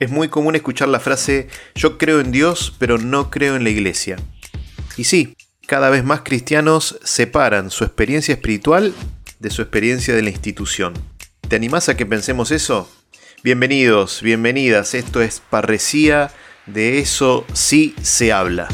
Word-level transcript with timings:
Es 0.00 0.12
muy 0.12 0.28
común 0.28 0.54
escuchar 0.54 0.88
la 0.88 1.00
frase 1.00 1.48
yo 1.74 1.98
creo 1.98 2.20
en 2.20 2.30
Dios 2.30 2.72
pero 2.78 2.98
no 2.98 3.30
creo 3.30 3.56
en 3.56 3.64
la 3.64 3.70
iglesia. 3.70 4.16
Y 4.96 5.04
sí, 5.04 5.36
cada 5.66 5.90
vez 5.90 6.04
más 6.04 6.20
cristianos 6.20 7.00
separan 7.02 7.72
su 7.72 7.82
experiencia 7.82 8.34
espiritual 8.34 8.94
de 9.40 9.50
su 9.50 9.60
experiencia 9.60 10.14
de 10.14 10.22
la 10.22 10.30
institución. 10.30 10.94
¿Te 11.48 11.56
animás 11.56 11.88
a 11.88 11.96
que 11.96 12.06
pensemos 12.06 12.52
eso? 12.52 12.88
Bienvenidos, 13.42 14.22
bienvenidas, 14.22 14.94
esto 14.94 15.20
es 15.20 15.40
Parresía, 15.40 16.30
de 16.66 17.00
eso 17.00 17.44
sí 17.52 17.96
se 18.00 18.32
habla. 18.32 18.68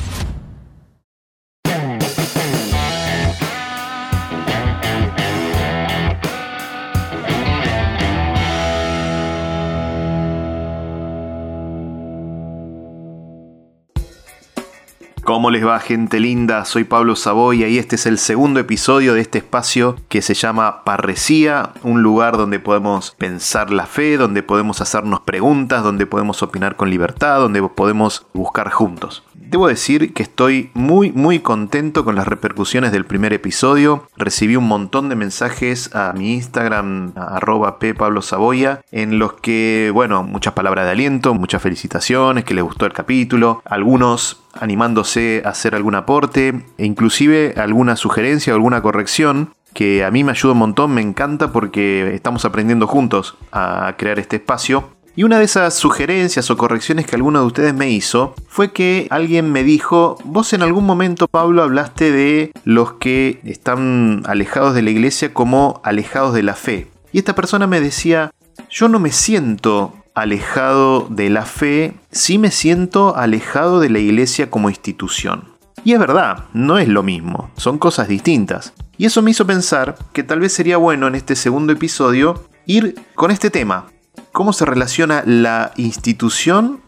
¿Cómo 15.34 15.50
les 15.50 15.66
va 15.66 15.80
gente 15.80 16.20
linda? 16.20 16.64
Soy 16.64 16.84
Pablo 16.84 17.16
Saboya 17.16 17.66
y 17.66 17.78
este 17.78 17.96
es 17.96 18.06
el 18.06 18.18
segundo 18.18 18.60
episodio 18.60 19.14
de 19.14 19.20
este 19.20 19.38
espacio 19.38 19.96
que 20.08 20.22
se 20.22 20.32
llama 20.32 20.84
Parresía, 20.84 21.70
un 21.82 22.04
lugar 22.04 22.36
donde 22.36 22.60
podemos 22.60 23.16
pensar 23.18 23.72
la 23.72 23.86
fe, 23.86 24.16
donde 24.16 24.44
podemos 24.44 24.80
hacernos 24.80 25.22
preguntas, 25.22 25.82
donde 25.82 26.06
podemos 26.06 26.40
opinar 26.44 26.76
con 26.76 26.88
libertad, 26.88 27.40
donde 27.40 27.60
podemos 27.68 28.28
buscar 28.32 28.70
juntos. 28.70 29.24
Debo 29.34 29.66
decir 29.66 30.14
que 30.14 30.22
estoy 30.22 30.70
muy 30.72 31.10
muy 31.10 31.40
contento 31.40 32.04
con 32.04 32.14
las 32.14 32.28
repercusiones 32.28 32.92
del 32.92 33.04
primer 33.04 33.32
episodio. 33.32 34.06
Recibí 34.16 34.54
un 34.54 34.68
montón 34.68 35.08
de 35.08 35.16
mensajes 35.16 35.92
a 35.96 36.12
mi 36.12 36.34
Instagram, 36.34 37.12
arroba 37.16 37.80
p 37.80 37.92
Pablo 37.92 38.22
Saboya, 38.22 38.82
en 38.92 39.18
los 39.18 39.32
que, 39.32 39.90
bueno, 39.92 40.22
muchas 40.22 40.54
palabras 40.54 40.84
de 40.84 40.92
aliento, 40.92 41.34
muchas 41.34 41.60
felicitaciones, 41.60 42.44
que 42.44 42.54
les 42.54 42.62
gustó 42.62 42.86
el 42.86 42.92
capítulo, 42.92 43.62
algunos 43.64 44.43
animándose 44.60 45.42
a 45.44 45.50
hacer 45.50 45.74
algún 45.74 45.94
aporte 45.94 46.64
e 46.78 46.84
inclusive 46.86 47.54
alguna 47.56 47.96
sugerencia 47.96 48.52
o 48.52 48.56
alguna 48.56 48.82
corrección 48.82 49.50
que 49.74 50.04
a 50.04 50.10
mí 50.10 50.24
me 50.24 50.30
ayuda 50.30 50.52
un 50.52 50.58
montón, 50.58 50.92
me 50.92 51.02
encanta 51.02 51.52
porque 51.52 52.14
estamos 52.14 52.44
aprendiendo 52.44 52.86
juntos 52.86 53.36
a 53.52 53.94
crear 53.98 54.18
este 54.18 54.36
espacio. 54.36 54.88
Y 55.16 55.22
una 55.22 55.38
de 55.38 55.44
esas 55.44 55.74
sugerencias 55.74 56.50
o 56.50 56.56
correcciones 56.56 57.06
que 57.06 57.14
alguno 57.14 57.40
de 57.40 57.46
ustedes 57.46 57.74
me 57.74 57.90
hizo 57.90 58.34
fue 58.48 58.72
que 58.72 59.06
alguien 59.10 59.52
me 59.52 59.62
dijo, 59.62 60.16
vos 60.24 60.52
en 60.52 60.62
algún 60.62 60.84
momento 60.86 61.28
Pablo 61.28 61.62
hablaste 61.62 62.10
de 62.10 62.52
los 62.64 62.94
que 62.94 63.40
están 63.44 64.22
alejados 64.26 64.74
de 64.74 64.82
la 64.82 64.90
iglesia 64.90 65.32
como 65.32 65.80
alejados 65.84 66.34
de 66.34 66.42
la 66.42 66.54
fe. 66.54 66.88
Y 67.12 67.18
esta 67.18 67.36
persona 67.36 67.68
me 67.68 67.80
decía, 67.80 68.32
yo 68.70 68.88
no 68.88 68.98
me 68.98 69.12
siento 69.12 69.94
alejado 70.14 71.08
de 71.10 71.28
la 71.28 71.44
fe, 71.44 71.94
sí 72.10 72.38
me 72.38 72.50
siento 72.50 73.16
alejado 73.16 73.80
de 73.80 73.90
la 73.90 73.98
iglesia 73.98 74.50
como 74.50 74.68
institución. 74.68 75.44
Y 75.84 75.92
es 75.92 75.98
verdad, 75.98 76.44
no 76.54 76.78
es 76.78 76.88
lo 76.88 77.02
mismo, 77.02 77.50
son 77.56 77.78
cosas 77.78 78.08
distintas. 78.08 78.72
Y 78.96 79.06
eso 79.06 79.22
me 79.22 79.32
hizo 79.32 79.46
pensar 79.46 79.96
que 80.12 80.22
tal 80.22 80.40
vez 80.40 80.52
sería 80.52 80.76
bueno 80.76 81.08
en 81.08 81.16
este 81.16 81.34
segundo 81.34 81.72
episodio 81.72 82.44
ir 82.64 82.94
con 83.14 83.30
este 83.30 83.50
tema. 83.50 83.86
¿Cómo 84.32 84.52
se 84.52 84.64
relaciona 84.64 85.22
la 85.26 85.72
institución 85.76 86.80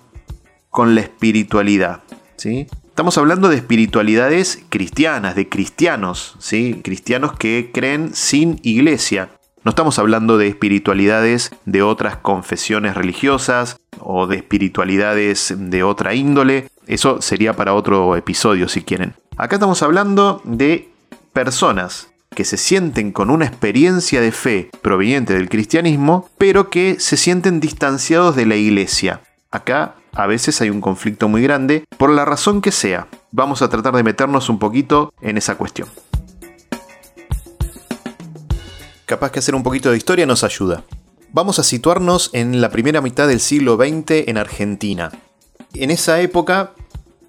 con 0.71 0.95
la 0.95 1.01
espiritualidad? 1.01 2.03
¿Sí? 2.37 2.69
Estamos 2.85 3.19
hablando 3.19 3.49
de 3.49 3.57
espiritualidades 3.57 4.65
cristianas, 4.71 5.35
de 5.35 5.49
cristianos, 5.49 6.37
¿sí? 6.39 6.81
cristianos 6.83 7.37
que 7.37 7.71
creen 7.75 8.15
sin 8.15 8.61
iglesia. 8.63 9.29
No 9.67 9.71
estamos 9.71 9.99
hablando 9.99 10.39
de 10.39 10.47
espiritualidades 10.47 11.51
de 11.65 11.83
otras 11.83 12.19
confesiones 12.19 12.95
religiosas 12.95 13.81
o 13.99 14.29
de 14.29 14.37
espiritualidades 14.37 15.53
de 15.59 15.83
otra 15.83 16.15
índole. 16.15 16.69
Eso 16.87 17.21
sería 17.21 17.55
para 17.55 17.75
otro 17.75 18.15
episodio 18.15 18.69
si 18.69 18.83
quieren. 18.83 19.15
Acá 19.37 19.57
estamos 19.57 19.83
hablando 19.83 20.41
de 20.45 20.89
personas 21.33 22.13
que 22.33 22.45
se 22.45 22.59
sienten 22.59 23.11
con 23.11 23.29
una 23.29 23.47
experiencia 23.47 24.21
de 24.21 24.31
fe 24.31 24.71
proveniente 24.83 25.35
del 25.35 25.49
cristianismo, 25.49 26.31
pero 26.39 26.71
que 26.71 27.01
se 27.01 27.17
sienten 27.17 27.59
distanciados 27.59 28.37
de 28.37 28.47
la 28.47 28.55
iglesia. 28.55 29.23
Acá 29.51 29.97
a 30.13 30.29
veces 30.29 30.61
hay 30.61 30.71
un 30.71 30.81
conflicto 30.81 31.29
muy 31.29 31.43
grande, 31.43 31.87
por 31.99 32.11
la 32.11 32.25
razón 32.25 32.63
que 32.63 32.71
sea. 32.71 33.09
Vamos 33.33 33.63
a 33.63 33.69
tratar 33.69 33.97
de 33.97 34.05
meternos 34.05 34.49
un 34.49 34.61
poquito 34.61 35.13
en 35.21 35.37
esa 35.39 35.57
cuestión 35.57 35.89
capaz 39.07 39.31
que 39.31 39.39
hacer 39.39 39.55
un 39.55 39.63
poquito 39.63 39.91
de 39.91 39.97
historia 39.97 40.27
nos 40.27 40.45
ayuda. 40.45 40.85
Vamos 41.33 41.59
a 41.59 41.63
situarnos 41.63 42.31
en 42.33 42.61
la 42.61 42.71
primera 42.71 43.01
mitad 43.01 43.29
del 43.29 43.41
siglo 43.41 43.77
XX 43.77 44.29
en 44.29 44.37
Argentina. 44.37 45.13
En 45.75 45.91
esa 45.91 46.21
época, 46.21 46.73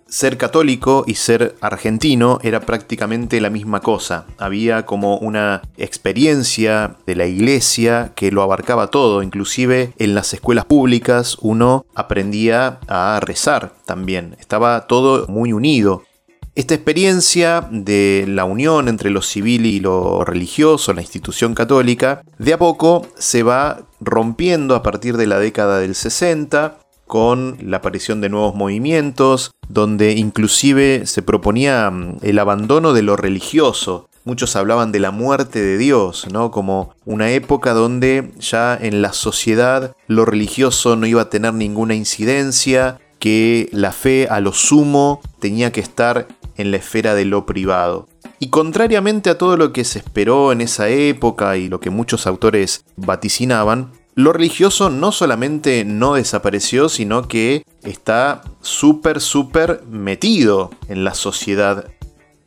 ser 0.08 0.38
católico 0.38 1.04
y 1.06 1.16
ser 1.16 1.56
argentino 1.62 2.40
era 2.42 2.62
prácticamente 2.62 3.42
la 3.42 3.50
misma 3.50 3.82
cosa. 3.82 4.26
Había 4.38 4.86
como 4.86 5.18
una 5.18 5.62
experiencia 5.78 6.96
de 7.06 7.16
la 7.16 7.26
iglesia 7.26 8.14
que 8.16 8.32
lo 8.32 8.42
abarcaba 8.42 8.88
todo, 8.88 9.22
inclusive 9.22 9.94
en 9.98 10.16
las 10.16 10.34
escuelas 10.34 10.66
públicas 10.66 11.38
uno 11.42 11.86
aprendía 11.94 12.80
a 12.88 13.20
rezar 13.22 13.74
también. 13.86 14.36
Estaba 14.40 14.88
todo 14.88 15.28
muy 15.28 15.54
unido. 15.54 16.04
Esta 16.58 16.74
experiencia 16.74 17.68
de 17.70 18.26
la 18.28 18.44
unión 18.44 18.88
entre 18.88 19.12
lo 19.12 19.22
civil 19.22 19.68
y 19.68 19.80
lo 19.80 20.26
religioso, 20.26 20.92
la 20.92 21.04
institución 21.04 21.54
católica, 21.54 22.24
de 22.40 22.54
a 22.54 22.58
poco 22.58 23.06
se 23.16 23.44
va 23.44 23.84
rompiendo 24.00 24.74
a 24.74 24.82
partir 24.82 25.18
de 25.18 25.28
la 25.28 25.38
década 25.38 25.78
del 25.78 25.94
60 25.94 26.80
con 27.06 27.60
la 27.62 27.78
aparición 27.78 28.22
de 28.22 28.30
nuevos 28.30 28.56
movimientos, 28.56 29.52
donde 29.70 30.14
inclusive 30.14 31.06
se 31.06 31.22
proponía 31.22 31.92
mm, 31.92 32.22
el 32.24 32.40
abandono 32.40 32.94
de 32.94 33.04
lo 33.04 33.16
religioso. 33.18 34.10
Muchos 34.26 34.56
hablaban 34.56 34.92
de 34.92 35.00
la 35.00 35.12
muerte 35.12 35.62
de 35.62 35.78
Dios, 35.78 36.26
¿no? 36.34 36.50
Como 36.50 36.96
una 37.06 37.30
época 37.30 37.76
donde 37.76 38.32
ya 38.40 38.76
en 38.82 39.04
la 39.04 39.14
sociedad 39.14 39.96
lo 40.08 40.26
religioso 40.26 40.96
no 40.96 41.06
iba 41.06 41.22
a 41.22 41.30
tener 41.30 41.54
ninguna 41.54 41.94
incidencia, 41.94 42.98
que 43.20 43.70
la 43.72 43.92
fe 43.92 44.28
a 44.30 44.40
lo 44.40 44.54
sumo 44.54 45.22
tenía 45.40 45.72
que 45.72 45.82
estar 45.82 46.28
en 46.58 46.72
la 46.72 46.78
esfera 46.78 47.16
de 47.16 47.26
lo 47.26 47.46
privado. 47.46 48.08
Y 48.40 48.50
contrariamente 48.50 49.30
a 49.30 49.38
todo 49.38 49.58
lo 49.58 49.74
que 49.74 49.84
se 49.84 50.00
esperó 50.00 50.52
en 50.52 50.62
esa 50.62 50.90
época 50.90 51.58
y 51.58 51.70
lo 51.70 51.80
que 51.80 51.90
muchos 51.90 52.28
autores 52.28 52.84
vaticinaban, 52.96 53.92
lo 54.16 54.34
religioso 54.34 54.90
no 54.90 55.12
solamente 55.12 55.86
no 55.86 56.16
desapareció, 56.16 56.90
sino 56.90 57.28
que 57.28 57.64
está 57.84 58.42
súper, 58.62 59.22
súper 59.22 59.84
metido 59.90 60.72
en 60.88 61.04
la 61.04 61.14
sociedad, 61.14 61.86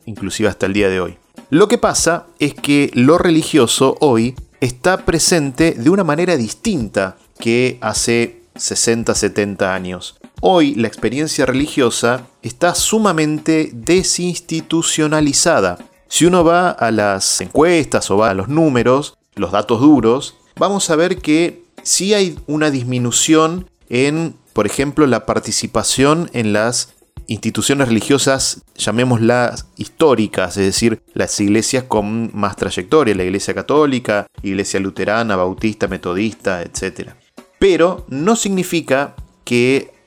inclusive 0.05 0.49
hasta 0.49 0.65
el 0.65 0.73
día 0.73 0.89
de 0.89 0.99
hoy. 0.99 1.17
Lo 1.49 1.67
que 1.67 1.77
pasa 1.77 2.27
es 2.39 2.53
que 2.53 2.91
lo 2.93 3.17
religioso 3.17 3.95
hoy 3.99 4.35
está 4.59 5.05
presente 5.05 5.73
de 5.73 5.89
una 5.89 6.03
manera 6.03 6.37
distinta 6.37 7.17
que 7.39 7.77
hace 7.81 8.41
60, 8.55 9.15
70 9.15 9.73
años. 9.73 10.17
Hoy 10.43 10.73
la 10.73 10.87
experiencia 10.87 11.45
religiosa 11.45 12.25
está 12.41 12.73
sumamente 12.73 13.69
desinstitucionalizada. 13.73 15.77
Si 16.07 16.25
uno 16.25 16.43
va 16.43 16.71
a 16.71 16.89
las 16.89 17.41
encuestas 17.41 18.09
o 18.09 18.17
va 18.17 18.31
a 18.31 18.33
los 18.33 18.47
números, 18.47 19.19
los 19.35 19.51
datos 19.51 19.81
duros, 19.81 20.37
vamos 20.55 20.89
a 20.89 20.95
ver 20.95 21.19
que 21.19 21.65
sí 21.83 22.15
hay 22.15 22.39
una 22.47 22.71
disminución 22.71 23.69
en, 23.87 24.35
por 24.53 24.65
ejemplo, 24.65 25.05
la 25.05 25.27
participación 25.27 26.31
en 26.33 26.53
las 26.53 26.95
instituciones 27.27 27.87
religiosas, 27.87 28.63
llamémoslas 28.75 29.67
históricas, 29.77 30.57
es 30.57 30.65
decir, 30.65 31.03
las 31.13 31.39
iglesias 31.39 31.83
con 31.83 32.31
más 32.33 32.55
trayectoria, 32.55 33.13
la 33.13 33.25
iglesia 33.25 33.53
católica, 33.53 34.25
iglesia 34.41 34.79
luterana, 34.79 35.35
bautista, 35.35 35.87
metodista, 35.87 36.63
etc. 36.63 37.11
Pero 37.59 38.07
no 38.09 38.35
significa 38.35 39.15
que 39.43 40.00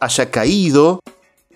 haya 0.00 0.30
caído 0.30 1.00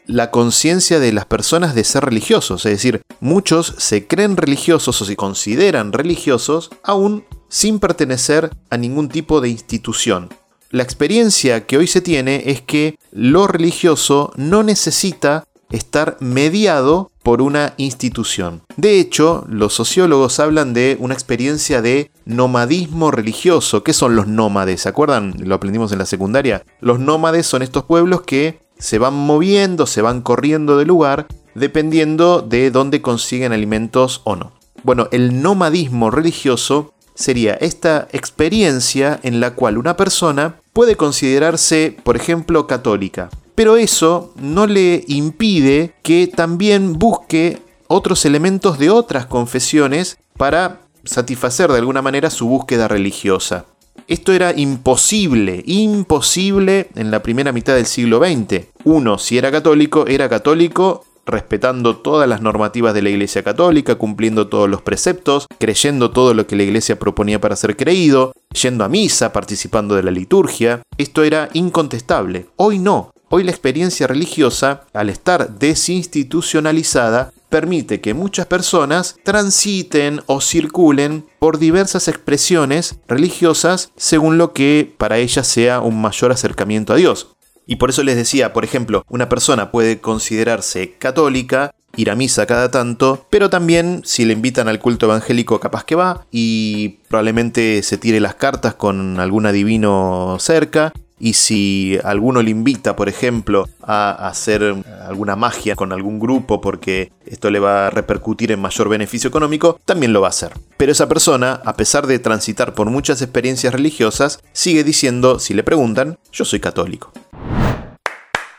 la 0.07 0.31
conciencia 0.31 1.01
de 1.01 1.13
las 1.13 1.27
personas 1.27 1.75
de 1.75 1.85
ser 1.85 2.05
religiosos. 2.05 2.65
Es 2.67 2.73
decir, 2.73 3.03
muchos 3.21 3.75
se 3.79 4.07
creen 4.07 4.37
religiosos 4.37 5.01
o 5.01 5.05
se 5.05 5.17
consideran 5.17 5.93
religiosos 5.93 6.71
aún 6.83 7.25
sin 7.49 7.79
pertenecer 7.79 8.51
a 8.71 8.77
ningún 8.77 9.09
tipo 9.09 9.41
de 9.41 9.49
institución. 9.49 10.29
La 10.71 10.83
experiencia 10.83 11.67
que 11.67 11.77
hoy 11.79 11.87
se 11.87 12.01
tiene 12.01 12.43
es 12.47 12.61
que 12.61 12.99
lo 13.13 13.47
religioso 13.47 14.33
no 14.37 14.63
necesita 14.63 15.47
estar 15.71 16.17
mediado 16.21 17.11
por 17.25 17.43
una 17.43 17.75
institución. 17.79 18.63
De 18.77 19.01
hecho, 19.01 19.45
los 19.49 19.75
sociólogos 19.75 20.39
hablan 20.39 20.75
de 20.75 20.97
una 21.01 21.15
experiencia 21.15 21.83
de 21.83 22.13
nomadismo 22.27 23.11
religioso. 23.11 23.83
¿Qué 23.83 23.93
son 23.93 24.15
los 24.15 24.29
nómades? 24.29 24.83
¿Se 24.83 24.91
acuerdan? 24.91 25.35
Lo 25.39 25.57
aprendimos 25.57 25.91
en 25.91 25.99
la 25.99 26.07
secundaria. 26.07 26.63
Los 26.81 27.01
nómades 27.01 27.47
son 27.47 27.63
estos 27.63 27.85
pueblos 27.85 28.23
que 28.23 28.61
se 28.79 28.99
van 28.99 29.15
moviendo, 29.15 29.87
se 29.87 30.03
van 30.03 30.21
corriendo 30.21 30.77
de 30.77 30.85
lugar, 30.85 31.27
dependiendo 31.55 32.43
de 32.43 32.71
dónde 32.71 33.01
consiguen 33.01 33.53
alimentos 33.53 34.21
o 34.25 34.37
no. 34.37 34.53
Bueno, 34.83 35.09
el 35.11 35.41
nomadismo 35.41 36.11
religioso 36.11 36.93
sería 37.15 37.55
esta 37.55 38.07
experiencia 38.13 39.19
en 39.23 39.41
la 39.41 39.55
cual 39.55 39.79
una 39.79 39.97
persona 39.97 40.57
puede 40.75 40.97
considerarse, 40.97 41.97
por 42.05 42.17
ejemplo, 42.17 42.67
católica. 42.67 43.31
Pero 43.55 43.77
eso 43.77 44.33
no 44.37 44.67
le 44.67 45.05
impide 45.07 45.95
que 46.03 46.27
también 46.27 46.95
busque 46.95 47.59
otros 47.89 48.25
elementos 48.25 48.79
de 48.79 48.91
otras 48.91 49.27
confesiones 49.27 50.19
para 50.37 50.81
satisfacer 51.05 51.71
de 51.71 51.79
alguna 51.79 52.03
manera 52.03 52.31
su 52.31 52.49
búsqueda 52.49 52.89
religiosa. 52.89 53.67
Esto 54.09 54.33
era 54.33 54.53
imposible, 54.55 55.63
imposible 55.67 56.89
en 56.95 57.11
la 57.11 57.23
primera 57.23 57.53
mitad 57.53 57.75
del 57.75 57.87
siglo 57.87 58.19
XX. 58.19 58.67
Uno, 58.85 59.19
si 59.19 59.39
era 59.39 59.51
católico, 59.51 60.07
era 60.07 60.29
católico 60.29 61.05
respetando 61.27 61.97
todas 61.97 62.29
las 62.29 62.43
normativas 62.43 62.93
de 62.93 63.01
la 63.01 63.09
Iglesia 63.09 63.43
Católica, 63.43 63.95
cumpliendo 63.95 64.49
todos 64.49 64.69
los 64.69 64.83
preceptos, 64.83 65.47
creyendo 65.59 66.11
todo 66.11 66.35
lo 66.35 66.47
que 66.47 66.57
la 66.57 66.65
Iglesia 66.65 66.99
proponía 66.99 67.41
para 67.41 67.57
ser 67.57 67.77
creído, 67.77 68.33
yendo 68.61 68.85
a 68.85 68.91
misa, 68.91 69.33
participando 69.33 69.95
de 69.95 70.03
la 70.03 70.11
liturgia. 70.11 70.83
Esto 70.99 71.23
era 71.23 71.49
incontestable. 71.55 72.47
Hoy 72.57 72.79
no. 72.79 73.14
Hoy 73.37 73.43
la 73.43 73.51
experiencia 73.51 74.07
religiosa, 74.07 74.83
al 74.93 75.11
estar 75.11 75.59
desinstitucionalizada, 75.59 77.33
permite 77.49 78.01
que 78.01 78.15
muchas 78.15 78.47
personas 78.47 79.17
transiten 79.25 80.21
o 80.27 80.41
circulen 80.41 81.27
por 81.41 81.59
diversas 81.59 82.07
expresiones 82.07 82.95
religiosas 83.09 83.91
según 83.97 84.39
lo 84.39 84.53
que 84.53 84.95
para 84.99 85.19
ellas 85.19 85.49
sea 85.49 85.81
un 85.81 86.01
mayor 86.01 86.31
acercamiento 86.31 86.93
a 86.93 86.97
Dios. 86.97 87.35
Y 87.67 87.75
por 87.75 87.91
eso 87.91 88.05
les 88.05 88.15
decía, 88.15 88.53
por 88.53 88.63
ejemplo, 88.63 89.05
una 89.09 89.29
persona 89.29 89.73
puede 89.73 90.01
considerarse 90.01 90.93
católica, 90.93 91.75
ir 91.97 92.11
a 92.11 92.15
misa 92.15 92.47
cada 92.47 92.71
tanto, 92.71 93.27
pero 93.31 93.51
también 93.51 94.03
si 94.05 94.25
le 94.25 94.33
invitan 94.33 94.69
al 94.69 94.79
culto 94.79 95.07
evangélico 95.07 95.59
capaz 95.59 95.83
que 95.83 95.97
va 95.97 96.25
y 96.31 97.01
probablemente 97.09 97.83
se 97.83 97.99
tire 97.99 98.21
las 98.21 98.37
cartas 98.37 98.75
con 98.75 99.19
algún 99.19 99.47
adivino 99.47 100.37
cerca 100.39 100.93
y 101.19 101.35
si 101.35 101.99
alguno 102.05 102.43
le 102.43 102.51
invita, 102.51 102.97
por 102.97 103.09
ejemplo, 103.09 103.69
a 103.83 104.29
hacer 104.29 104.75
alguna 105.07 105.37
magia 105.37 105.77
con 105.77 105.93
algún 105.93 106.19
grupo 106.19 106.61
porque 106.61 107.13
esto 107.27 107.51
le 107.51 107.61
va 107.61 107.87
a 107.87 107.91
repercutir 107.91 108.53
en 108.53 108.61
mayor 108.61 108.89
beneficio 108.89 109.29
económico, 109.29 109.81
también 109.85 110.13
lo 110.13 110.21
va 110.21 110.29
a 110.29 110.31
hacer. 110.31 110.53
Pero 110.77 110.93
esa 110.93 111.09
persona, 111.09 111.61
a 111.65 111.77
pesar 111.77 112.07
de 112.07 112.19
transitar 112.19 112.75
por 112.75 112.91
muchas 112.91 113.23
experiencias 113.23 113.73
religiosas, 113.73 114.41
sigue 114.53 114.85
diciendo, 114.85 115.39
si 115.39 115.55
le 115.55 115.63
preguntan, 115.63 116.19
yo 116.33 116.45
soy 116.45 116.61
católico. 116.61 117.13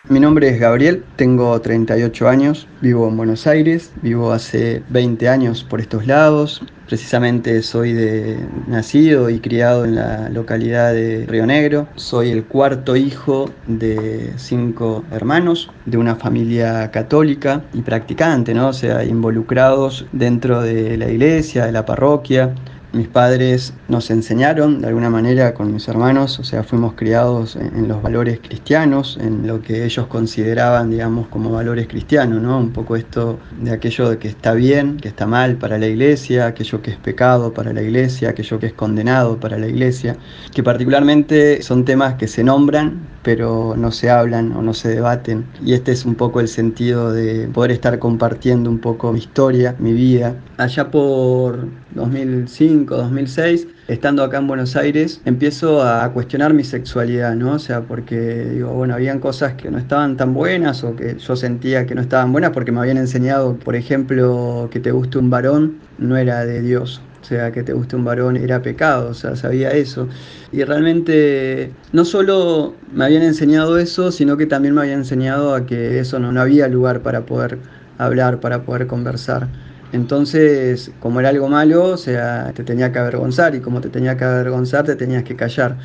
Mi 0.07 0.19
nombre 0.19 0.47
es 0.49 0.59
Gabriel, 0.59 1.03
tengo 1.15 1.59
38 1.59 2.27
años, 2.29 2.67
vivo 2.79 3.07
en 3.07 3.17
Buenos 3.17 3.47
Aires, 3.47 3.91
vivo 4.03 4.31
hace 4.33 4.83
20 4.89 5.27
años 5.27 5.63
por 5.63 5.81
estos 5.81 6.05
lados. 6.05 6.61
Precisamente 6.85 7.63
soy 7.63 7.93
de 7.93 8.37
nacido 8.67 9.31
y 9.31 9.39
criado 9.39 9.83
en 9.83 9.95
la 9.95 10.29
localidad 10.29 10.93
de 10.93 11.25
Río 11.25 11.47
Negro. 11.47 11.87
Soy 11.95 12.29
el 12.29 12.43
cuarto 12.43 12.95
hijo 12.95 13.49
de 13.65 14.31
cinco 14.35 15.03
hermanos 15.11 15.71
de 15.87 15.97
una 15.97 16.15
familia 16.15 16.91
católica 16.91 17.63
y 17.73 17.81
practicante, 17.81 18.53
¿no? 18.53 18.67
O 18.67 18.73
sea, 18.73 19.03
involucrados 19.03 20.05
dentro 20.11 20.61
de 20.61 20.97
la 20.97 21.09
iglesia, 21.09 21.65
de 21.65 21.71
la 21.71 21.83
parroquia 21.83 22.53
mis 22.95 23.07
padres 23.09 23.73
nos 23.89 24.09
enseñaron 24.09 24.81
de 24.81 24.87
alguna 24.87 25.09
manera 25.09 25.53
con 25.53 25.73
mis 25.73 25.87
hermanos, 25.87 26.39
o 26.39 26.43
sea, 26.43 26.63
fuimos 26.63 26.93
criados 26.93 27.57
en, 27.57 27.87
los 27.89 28.01
valores 28.01 28.39
cristianos, 28.39 29.17
en 29.21 29.45
lo 29.45 29.61
que 29.61 29.83
ellos 29.83 30.07
consideraban, 30.07 30.89
digamos, 30.89 31.27
como 31.27 31.51
valores 31.51 31.87
cristianos, 31.87 32.41
¿no? 32.41 32.57
Un 32.57 32.71
poco 32.71 32.95
esto 32.95 33.37
de 33.59 33.71
aquello 33.71 34.09
de 34.09 34.17
que 34.17 34.29
está 34.29 34.53
bien, 34.53 34.97
que 34.97 35.09
está 35.09 35.27
mal 35.27 35.57
para 35.57 35.77
la 35.77 35.87
iglesia, 35.87 36.47
aquello 36.47 36.81
que 36.81 36.91
es 36.91 36.97
pecado 36.97 37.53
para 37.53 37.73
la 37.73 37.81
iglesia, 37.81 38.29
aquello 38.29 38.59
que 38.59 38.67
es 38.67 38.73
condenado 38.73 39.39
para 39.39 39.57
la 39.57 39.67
iglesia, 39.67 40.15
que 40.53 40.63
particularmente 40.63 41.61
son 41.61 41.83
temas 41.83 42.15
que 42.15 42.29
se 42.29 42.43
nombran, 42.43 43.14
pero 43.25 43.73
no 43.75 43.91
se 43.91 44.11
hablan 44.11 44.51
o 44.51 44.61
no 44.61 44.73
se 44.75 44.89
debaten. 44.89 45.45
Y 45.65 45.73
este 45.73 45.91
es 45.91 46.05
un 46.05 46.13
poco 46.13 46.39
el 46.39 46.47
sentido 46.47 47.11
de 47.11 47.47
poder 47.47 47.71
estar 47.71 47.97
compartiendo 47.97 48.69
un 48.69 48.77
poco 48.77 49.11
mi 49.11 49.17
historia, 49.17 49.75
mi 49.79 49.93
vida. 49.93 50.35
Allá 50.57 50.91
por 50.91 51.67
2005, 51.95 52.95
2006, 52.95 53.67
estando 53.87 54.23
acá 54.23 54.37
en 54.37 54.47
Buenos 54.47 54.75
Aires, 54.75 55.21
empiezo 55.25 55.81
a 55.81 56.07
cuestionar 56.13 56.53
mi 56.53 56.63
sexualidad, 56.63 57.35
¿no? 57.35 57.53
O 57.53 57.59
sea, 57.59 57.81
porque 57.81 58.45
digo, 58.45 58.71
bueno, 58.73 58.93
habían 58.93 59.19
cosas 59.19 59.55
que 59.55 59.71
no 59.71 59.79
estaban 59.79 60.17
tan 60.17 60.35
buenas 60.35 60.83
o 60.83 60.95
que 60.95 61.17
yo 61.17 61.35
sentía 61.35 61.87
que 61.87 61.95
no 61.95 62.01
estaban 62.01 62.31
buenas 62.31 62.51
porque 62.51 62.71
me 62.71 62.79
habían 62.79 62.97
enseñado, 62.97 63.55
por 63.55 63.75
ejemplo, 63.75 64.69
que 64.71 64.79
te 64.79 64.91
guste 64.91 65.17
un 65.17 65.31
varón 65.31 65.79
no 65.97 66.15
era 66.15 66.45
de 66.45 66.61
Dios. 66.61 67.01
O 67.25 67.27
sea, 67.27 67.51
que 67.51 67.63
te 67.63 67.73
guste 67.73 67.95
un 67.95 68.05
varón 68.05 68.37
era 68.37 68.61
pecado, 68.61 69.09
o 69.09 69.13
sea, 69.15 69.35
sabía 69.35 69.71
eso. 69.71 70.07
Y 70.51 70.63
realmente 70.63 71.71
no 71.91 72.05
solo 72.05 72.75
me 72.93 73.05
habían 73.05 73.23
enseñado 73.23 73.79
eso, 73.79 74.11
sino 74.11 74.37
que 74.37 74.45
también 74.45 74.75
me 74.75 74.81
habían 74.81 74.99
enseñado 74.99 75.55
a 75.55 75.65
que 75.65 75.97
eso 75.97 76.19
no, 76.19 76.31
no 76.31 76.39
había 76.39 76.67
lugar 76.67 77.01
para 77.01 77.25
poder 77.25 77.57
hablar, 77.97 78.39
para 78.41 78.61
poder 78.61 78.85
conversar. 78.85 79.47
Entonces, 79.91 80.91
como 80.99 81.19
era 81.19 81.29
algo 81.29 81.47
malo, 81.49 81.85
o 81.85 81.97
sea, 81.97 82.51
te 82.53 82.63
tenía 82.63 82.91
que 82.91 82.99
avergonzar 82.99 83.55
y 83.55 83.59
como 83.59 83.81
te 83.81 83.89
tenía 83.89 84.15
que 84.17 84.23
avergonzar, 84.23 84.85
te 84.85 84.95
tenías 84.95 85.23
que 85.23 85.35
callar. 85.35 85.77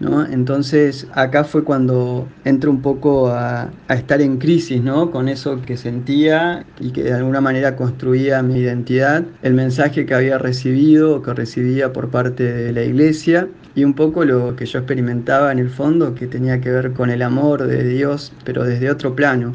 ¿No? 0.00 0.26
Entonces 0.26 1.06
acá 1.14 1.44
fue 1.44 1.62
cuando 1.62 2.26
entro 2.44 2.70
un 2.70 2.82
poco 2.82 3.28
a, 3.28 3.70
a, 3.86 3.94
estar 3.94 4.20
en 4.20 4.38
crisis, 4.38 4.82
¿no? 4.82 5.12
Con 5.12 5.28
eso 5.28 5.62
que 5.62 5.76
sentía 5.76 6.66
y 6.80 6.90
que 6.90 7.04
de 7.04 7.12
alguna 7.12 7.40
manera 7.40 7.76
construía 7.76 8.42
mi 8.42 8.58
identidad, 8.58 9.22
el 9.42 9.54
mensaje 9.54 10.04
que 10.04 10.14
había 10.14 10.36
recibido 10.36 11.16
o 11.16 11.22
que 11.22 11.32
recibía 11.32 11.92
por 11.92 12.10
parte 12.10 12.42
de 12.42 12.72
la 12.72 12.82
iglesia 12.82 13.48
y 13.74 13.84
un 13.84 13.94
poco 13.94 14.24
lo 14.24 14.56
que 14.56 14.66
yo 14.66 14.80
experimentaba 14.80 15.52
en 15.52 15.58
el 15.58 15.70
fondo 15.70 16.14
que 16.14 16.26
tenía 16.26 16.60
que 16.60 16.70
ver 16.70 16.92
con 16.92 17.10
el 17.10 17.22
amor 17.22 17.66
de 17.66 17.84
Dios, 17.84 18.32
pero 18.44 18.64
desde 18.64 18.90
otro 18.90 19.14
plano 19.14 19.52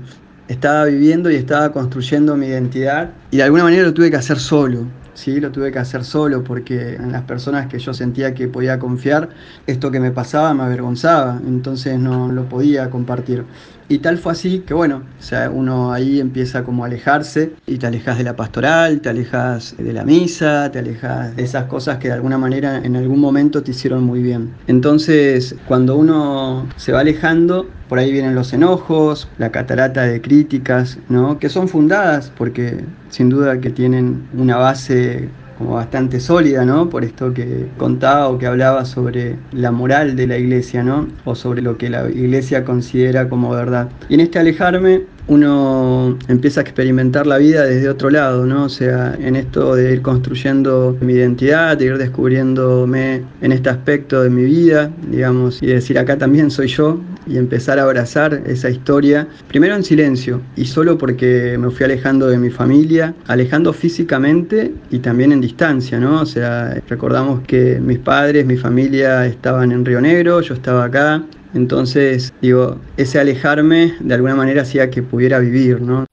estaba 0.47 0.85
viviendo 0.85 1.29
y 1.29 1.35
estaba 1.35 1.71
construyendo 1.71 2.35
mi 2.35 2.47
identidad 2.47 3.11
y 3.31 3.37
de 3.37 3.43
alguna 3.43 3.63
manera 3.63 3.83
lo 3.83 3.93
tuve 3.93 4.09
que 4.09 4.17
hacer 4.17 4.39
solo. 4.39 4.85
Sí, 5.19 5.41
lo 5.41 5.51
tuve 5.51 5.69
que 5.73 5.79
hacer 5.79 6.05
solo 6.05 6.45
porque 6.45 6.95
en 6.95 7.11
las 7.11 7.23
personas 7.23 7.67
que 7.67 7.77
yo 7.77 7.93
sentía 7.93 8.33
que 8.33 8.47
podía 8.47 8.79
confiar, 8.79 9.27
esto 9.67 9.91
que 9.91 9.99
me 9.99 10.11
pasaba 10.11 10.53
me 10.53 10.63
avergonzaba, 10.63 11.41
entonces 11.45 11.99
no 11.99 12.31
lo 12.31 12.45
podía 12.45 12.89
compartir. 12.89 13.43
Y 13.89 13.97
tal 13.97 14.17
fue 14.17 14.31
así 14.31 14.59
que 14.59 14.73
bueno, 14.73 15.01
o 15.19 15.21
sea, 15.21 15.49
uno 15.49 15.91
ahí 15.91 16.21
empieza 16.21 16.63
como 16.63 16.85
a 16.85 16.87
alejarse 16.87 17.51
y 17.67 17.77
te 17.79 17.87
alejas 17.87 18.17
de 18.17 18.23
la 18.23 18.37
pastoral, 18.37 19.01
te 19.01 19.09
alejas 19.09 19.75
de 19.77 19.91
la 19.91 20.05
misa, 20.05 20.71
te 20.71 20.79
alejas 20.79 21.35
de 21.35 21.43
esas 21.43 21.65
cosas 21.65 21.97
que 21.97 22.07
de 22.07 22.13
alguna 22.13 22.37
manera 22.37 22.77
en 22.77 22.95
algún 22.95 23.19
momento 23.19 23.61
te 23.61 23.71
hicieron 23.71 24.05
muy 24.05 24.21
bien. 24.21 24.51
Entonces, 24.67 25.55
cuando 25.67 25.97
uno 25.97 26.65
se 26.77 26.93
va 26.93 27.01
alejando, 27.01 27.67
por 27.89 27.97
ahí 27.97 28.11
vienen 28.11 28.35
los 28.35 28.53
enojos, 28.53 29.27
la 29.39 29.51
catarata 29.51 30.03
de 30.03 30.21
críticas, 30.21 30.99
¿no? 31.09 31.39
Que 31.39 31.49
son 31.49 31.67
fundadas 31.67 32.31
porque 32.37 32.85
sin 33.09 33.29
duda 33.29 33.59
que 33.59 33.69
tienen 33.69 34.23
una 34.33 34.57
base 34.57 35.29
como 35.59 35.73
bastante 35.73 36.21
sólida, 36.21 36.63
¿no? 36.63 36.89
Por 36.89 37.03
esto 37.03 37.33
que 37.33 37.67
contaba 37.77 38.29
o 38.29 38.37
que 38.39 38.47
hablaba 38.47 38.85
sobre 38.85 39.35
la 39.51 39.71
moral 39.71 40.15
de 40.15 40.25
la 40.25 40.37
iglesia, 40.37 40.83
¿no? 40.83 41.07
O 41.25 41.35
sobre 41.35 41.61
lo 41.61 41.77
que 41.77 41.89
la 41.89 42.09
iglesia 42.09 42.63
considera 42.63 43.27
como 43.27 43.51
verdad. 43.51 43.89
Y 44.07 44.13
en 44.13 44.21
este 44.21 44.39
alejarme 44.39 45.03
uno 45.27 46.17
empieza 46.27 46.61
a 46.61 46.63
experimentar 46.63 47.27
la 47.27 47.37
vida 47.37 47.65
desde 47.65 47.89
otro 47.89 48.09
lado, 48.09 48.45
¿no? 48.45 48.63
O 48.63 48.69
sea, 48.69 49.15
en 49.19 49.35
esto 49.35 49.75
de 49.75 49.93
ir 49.93 50.01
construyendo 50.01 50.97
mi 51.01 51.13
identidad, 51.13 51.77
de 51.77 51.85
ir 51.85 51.97
descubriéndome 51.97 53.23
en 53.41 53.51
este 53.51 53.69
aspecto 53.69 54.23
de 54.23 54.29
mi 54.29 54.43
vida, 54.45 54.89
digamos, 55.11 55.61
y 55.61 55.67
decir 55.67 55.99
acá 55.99 56.17
también 56.17 56.49
soy 56.49 56.67
yo, 56.67 56.99
y 57.29 57.37
empezar 57.37 57.79
a 57.79 57.83
abrazar 57.83 58.41
esa 58.45 58.69
historia, 58.69 59.27
primero 59.47 59.75
en 59.75 59.83
silencio 59.83 60.41
y 60.55 60.65
solo 60.65 60.97
porque 60.97 61.57
me 61.57 61.69
fui 61.69 61.85
alejando 61.85 62.27
de 62.27 62.37
mi 62.37 62.49
familia, 62.49 63.13
alejando 63.27 63.71
físicamente 63.71 64.73
y 64.89 64.99
también 64.99 65.31
en 65.31 65.41
distancia, 65.41 65.99
¿no? 65.99 66.21
O 66.21 66.25
sea, 66.25 66.81
recordamos 66.89 67.41
que 67.47 67.79
mis 67.79 67.99
padres, 67.99 68.45
mi 68.45 68.57
familia 68.57 69.25
estaban 69.25 69.71
en 69.71 69.85
Río 69.85 70.01
Negro, 70.01 70.41
yo 70.41 70.55
estaba 70.55 70.85
acá, 70.85 71.23
entonces, 71.53 72.33
digo, 72.41 72.77
ese 72.97 73.19
alejarme 73.19 73.95
de 73.99 74.13
alguna 74.13 74.35
manera 74.35 74.61
hacía 74.61 74.89
que 74.89 75.01
pudiera 75.01 75.39
vivir, 75.39 75.81
¿no? 75.81 76.05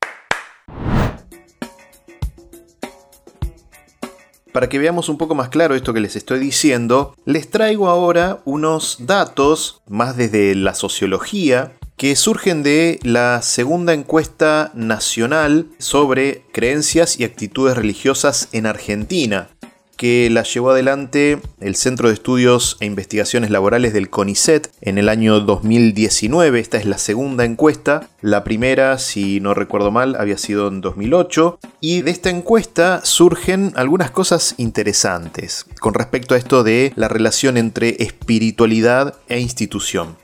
Para 4.57 4.71
que 4.71 4.79
veamos 4.79 5.11
un 5.11 5.19
poco 5.19 5.35
más 5.35 5.51
claro 5.51 5.75
esto 5.75 5.93
que 5.93 6.01
les 6.01 6.17
estoy 6.17 6.39
diciendo, 6.39 7.15
les 7.27 7.51
traigo 7.51 7.91
ahora 7.91 8.41
unos 8.47 8.97
datos, 9.01 9.83
más 9.87 10.17
desde 10.17 10.55
la 10.55 10.73
sociología, 10.75 11.75
que 11.99 12.17
surgen 12.17 12.63
de 12.63 12.99
la 13.03 13.43
segunda 13.43 13.93
encuesta 13.93 14.71
nacional 14.75 15.67
sobre 15.79 16.45
creencias 16.53 17.21
y 17.21 17.25
actitudes 17.25 17.77
religiosas 17.77 18.49
en 18.53 18.65
Argentina. 18.65 19.49
Que 19.97 20.29
la 20.31 20.43
llevó 20.43 20.71
adelante 20.71 21.41
el 21.61 21.75
Centro 21.75 22.09
de 22.09 22.15
Estudios 22.15 22.77
e 22.81 22.87
Investigaciones 22.87 23.51
Laborales 23.51 23.93
del 23.93 24.11
CONICET 24.11 24.71
en 24.81 24.99
el 24.99 25.09
año 25.09 25.41
2019. 25.41 26.61
Esta 26.61 26.77
es 26.79 26.85
la 26.85 26.99
segunda 26.99 27.45
encuesta. 27.45 28.09
La 28.21 28.45
primera, 28.45 28.99
si 28.99 29.41
no 29.41 29.55
recuerdo 29.55 29.91
mal, 29.91 30.17
había 30.17 30.39
sido 30.39 30.69
en 30.69 30.81
2008. 30.81 31.59
Y 31.81 32.03
de 32.03 32.11
esta 32.11 32.31
encuesta 32.31 33.01
surgen 33.05 33.73
algunas 33.77 34.11
cosas 34.11 34.55
interesantes 34.59 35.67
con 35.81 35.95
respecto 35.95 36.35
a 36.35 36.39
esto 36.39 36.63
de 36.63 36.93
la 36.97 37.09
relación 37.09 37.57
entre 37.57 38.03
espiritualidad 38.03 39.15
e 39.29 39.41
institución. 39.41 40.17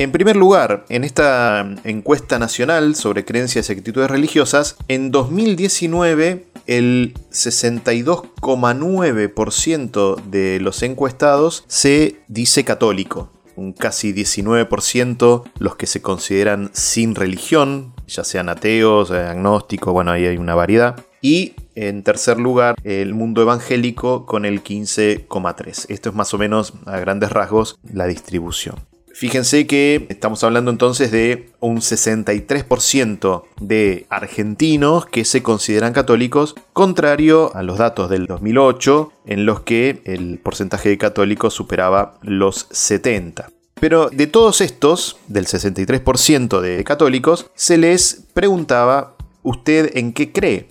En 0.00 0.10
primer 0.12 0.34
lugar, 0.34 0.86
en 0.88 1.04
esta 1.04 1.60
encuesta 1.84 2.38
nacional 2.38 2.94
sobre 2.94 3.26
creencias 3.26 3.68
y 3.68 3.74
actitudes 3.74 4.10
religiosas, 4.10 4.76
en 4.88 5.10
2019 5.10 6.46
el 6.66 7.12
62,9% 7.30 10.22
de 10.22 10.58
los 10.60 10.82
encuestados 10.82 11.64
se 11.66 12.16
dice 12.28 12.64
católico. 12.64 13.30
Un 13.56 13.74
casi 13.74 14.14
19% 14.14 15.42
los 15.58 15.76
que 15.76 15.86
se 15.86 16.00
consideran 16.00 16.70
sin 16.72 17.14
religión, 17.14 17.92
ya 18.08 18.24
sean 18.24 18.48
ateos, 18.48 19.10
agnósticos, 19.10 19.92
bueno, 19.92 20.12
ahí 20.12 20.24
hay 20.24 20.38
una 20.38 20.54
variedad. 20.54 20.98
Y 21.20 21.52
en 21.74 22.04
tercer 22.04 22.40
lugar, 22.40 22.76
el 22.84 23.12
mundo 23.12 23.42
evangélico 23.42 24.24
con 24.24 24.46
el 24.46 24.64
15,3. 24.64 25.90
Esto 25.90 26.08
es 26.08 26.14
más 26.14 26.32
o 26.32 26.38
menos 26.38 26.72
a 26.86 26.98
grandes 27.00 27.32
rasgos 27.32 27.78
la 27.82 28.06
distribución. 28.06 28.76
Fíjense 29.20 29.66
que 29.66 30.06
estamos 30.08 30.42
hablando 30.44 30.70
entonces 30.70 31.10
de 31.10 31.50
un 31.60 31.82
63% 31.82 33.42
de 33.60 34.06
argentinos 34.08 35.04
que 35.04 35.26
se 35.26 35.42
consideran 35.42 35.92
católicos, 35.92 36.54
contrario 36.72 37.54
a 37.54 37.62
los 37.62 37.76
datos 37.76 38.08
del 38.08 38.24
2008, 38.24 39.12
en 39.26 39.44
los 39.44 39.60
que 39.60 40.00
el 40.06 40.38
porcentaje 40.38 40.88
de 40.88 40.96
católicos 40.96 41.52
superaba 41.52 42.18
los 42.22 42.66
70. 42.70 43.50
Pero 43.78 44.08
de 44.08 44.26
todos 44.26 44.62
estos, 44.62 45.18
del 45.28 45.44
63% 45.44 46.62
de 46.62 46.82
católicos, 46.82 47.50
se 47.54 47.76
les 47.76 48.24
preguntaba, 48.32 49.16
¿usted 49.42 49.98
en 49.98 50.14
qué 50.14 50.32
cree? 50.32 50.70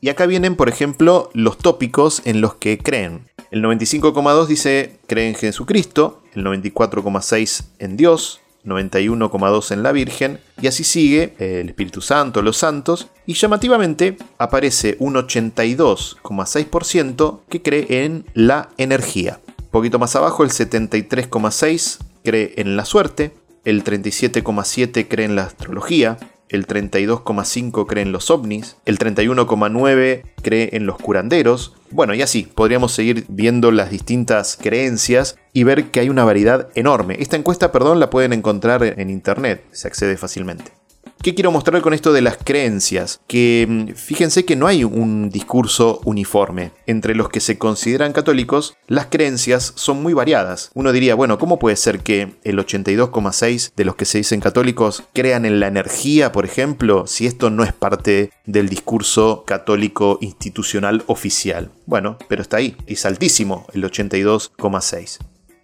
Y 0.00 0.08
acá 0.08 0.24
vienen, 0.24 0.56
por 0.56 0.70
ejemplo, 0.70 1.28
los 1.34 1.58
tópicos 1.58 2.22
en 2.24 2.40
los 2.40 2.54
que 2.54 2.78
creen. 2.78 3.28
El 3.50 3.62
95,2 3.62 4.46
dice 4.46 5.00
cree 5.06 5.28
en 5.28 5.34
Jesucristo, 5.34 6.19
el 6.34 6.44
94,6 6.44 7.64
en 7.78 7.96
Dios, 7.96 8.40
91,2 8.64 9.72
en 9.72 9.82
la 9.82 9.92
Virgen, 9.92 10.38
y 10.60 10.66
así 10.66 10.84
sigue 10.84 11.34
el 11.38 11.70
Espíritu 11.70 12.00
Santo, 12.00 12.42
los 12.42 12.56
santos, 12.56 13.08
y 13.26 13.34
llamativamente 13.34 14.16
aparece 14.38 14.96
un 14.98 15.14
82,6% 15.14 17.40
que 17.48 17.62
cree 17.62 18.04
en 18.04 18.24
la 18.34 18.70
energía. 18.76 19.40
Un 19.58 19.68
poquito 19.70 19.98
más 19.98 20.14
abajo 20.16 20.44
el 20.44 20.50
73,6 20.50 21.98
cree 22.24 22.54
en 22.56 22.76
la 22.76 22.84
suerte, 22.84 23.32
el 23.64 23.84
37,7 23.84 25.06
cree 25.08 25.26
en 25.26 25.36
la 25.36 25.44
astrología, 25.44 26.18
el 26.50 26.66
32,5 26.66 27.86
cree 27.86 28.02
en 28.02 28.12
los 28.12 28.30
ovnis, 28.30 28.76
el 28.84 28.98
31,9 28.98 30.22
cree 30.42 30.70
en 30.72 30.86
los 30.86 30.98
curanderos. 30.98 31.74
Bueno, 31.90 32.14
y 32.14 32.22
así, 32.22 32.42
podríamos 32.42 32.92
seguir 32.92 33.24
viendo 33.28 33.70
las 33.70 33.90
distintas 33.90 34.58
creencias 34.60 35.36
y 35.52 35.64
ver 35.64 35.90
que 35.90 36.00
hay 36.00 36.08
una 36.08 36.24
variedad 36.24 36.68
enorme. 36.74 37.16
Esta 37.20 37.36
encuesta, 37.36 37.72
perdón, 37.72 38.00
la 38.00 38.10
pueden 38.10 38.32
encontrar 38.32 38.82
en 38.84 39.10
internet, 39.10 39.64
se 39.72 39.88
accede 39.88 40.16
fácilmente. 40.16 40.79
¿Qué 41.22 41.34
quiero 41.34 41.52
mostrar 41.52 41.82
con 41.82 41.92
esto 41.92 42.14
de 42.14 42.22
las 42.22 42.38
creencias? 42.42 43.20
Que 43.26 43.66
mm, 43.68 43.94
fíjense 43.94 44.46
que 44.46 44.56
no 44.56 44.66
hay 44.66 44.84
un 44.84 45.28
discurso 45.28 46.00
uniforme. 46.06 46.72
Entre 46.86 47.14
los 47.14 47.28
que 47.28 47.40
se 47.40 47.58
consideran 47.58 48.14
católicos, 48.14 48.78
las 48.86 49.06
creencias 49.06 49.74
son 49.76 50.02
muy 50.02 50.14
variadas. 50.14 50.70
Uno 50.72 50.92
diría, 50.92 51.14
bueno, 51.14 51.38
¿cómo 51.38 51.58
puede 51.58 51.76
ser 51.76 52.00
que 52.00 52.36
el 52.42 52.58
82,6 52.58 53.72
de 53.76 53.84
los 53.84 53.96
que 53.96 54.06
se 54.06 54.16
dicen 54.16 54.40
católicos 54.40 55.02
crean 55.12 55.44
en 55.44 55.60
la 55.60 55.66
energía, 55.66 56.32
por 56.32 56.46
ejemplo, 56.46 57.06
si 57.06 57.26
esto 57.26 57.50
no 57.50 57.64
es 57.64 57.74
parte 57.74 58.30
del 58.46 58.70
discurso 58.70 59.44
católico 59.46 60.16
institucional 60.22 61.04
oficial? 61.06 61.70
Bueno, 61.84 62.16
pero 62.28 62.40
está 62.40 62.56
ahí, 62.56 62.78
es 62.86 63.04
altísimo 63.04 63.66
el 63.74 63.84
82,6. 63.84 65.18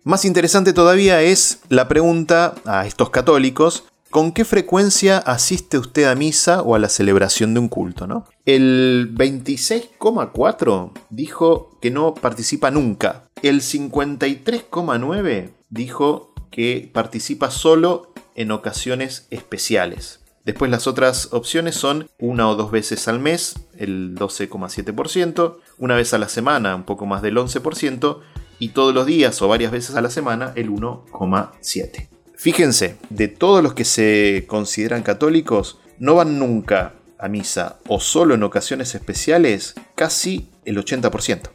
Más 0.05 0.27
interesante 0.27 0.75
todavía 0.75 1.23
es 1.23 1.61
la 1.71 1.89
pregunta 1.89 2.55
a 2.67 2.87
estos 2.87 3.09
católicos 3.09 3.85
¿Con 4.17 4.33
qué 4.33 4.47
frecuencia 4.47 5.19
asiste 5.19 5.77
usted 5.77 6.05
a 6.05 6.15
misa 6.15 6.63
o 6.63 6.75
a 6.75 6.79
la 6.79 6.89
celebración 6.89 7.53
de 7.53 7.61
un 7.61 7.69
culto? 7.69 8.07
¿no? 8.07 8.25
El 8.47 9.15
26,4 9.15 10.93
dijo 11.11 11.79
que 11.83 11.91
no 11.91 12.15
participa 12.15 12.71
nunca. 12.71 13.29
El 13.43 13.61
53,9 13.61 15.51
dijo 15.69 16.33
que 16.51 16.91
participa 16.95 17.51
solo 17.51 18.15
en 18.35 18.53
ocasiones 18.53 19.27
especiales. 19.29 20.21
Después 20.47 20.71
las 20.71 20.87
otras 20.87 21.35
opciones 21.35 21.75
son 21.75 22.09
una 22.19 22.49
o 22.49 22.57
dos 22.57 22.71
veces 22.71 23.09
al 23.09 23.19
mes, 23.19 23.67
el 23.77 24.15
12,7%, 24.15 25.59
una 25.77 25.95
vez 25.95 26.15
a 26.15 26.19
la 26.19 26.31
semana, 26.31 26.75
un 26.75 26.85
poco 26.85 27.05
más 27.05 27.21
del 27.21 27.37
11%, 27.37 28.21
y 28.61 28.71
todos 28.71 28.95
los 28.95 29.05
días 29.05 29.43
o 29.43 29.49
varias 29.49 29.73
veces 29.73 29.95
a 29.95 30.01
la 30.01 30.09
semana, 30.09 30.55
el 30.57 30.71
1,7%. 30.71 32.16
Fíjense, 32.37 32.97
de 33.09 33.29
todos 33.29 33.63
los 33.63 33.75
que 33.75 33.85
se 33.85 34.45
consideran 34.47 35.03
católicos, 35.03 35.79
no 35.99 36.15
van 36.15 36.39
nunca 36.39 36.93
a 37.19 37.29
misa 37.29 37.79
o 37.89 37.99
solo 37.99 38.35
en 38.35 38.43
ocasiones 38.43 38.95
especiales, 38.95 39.75
casi 39.95 40.51
el 40.67 40.77
80%. 40.77 41.49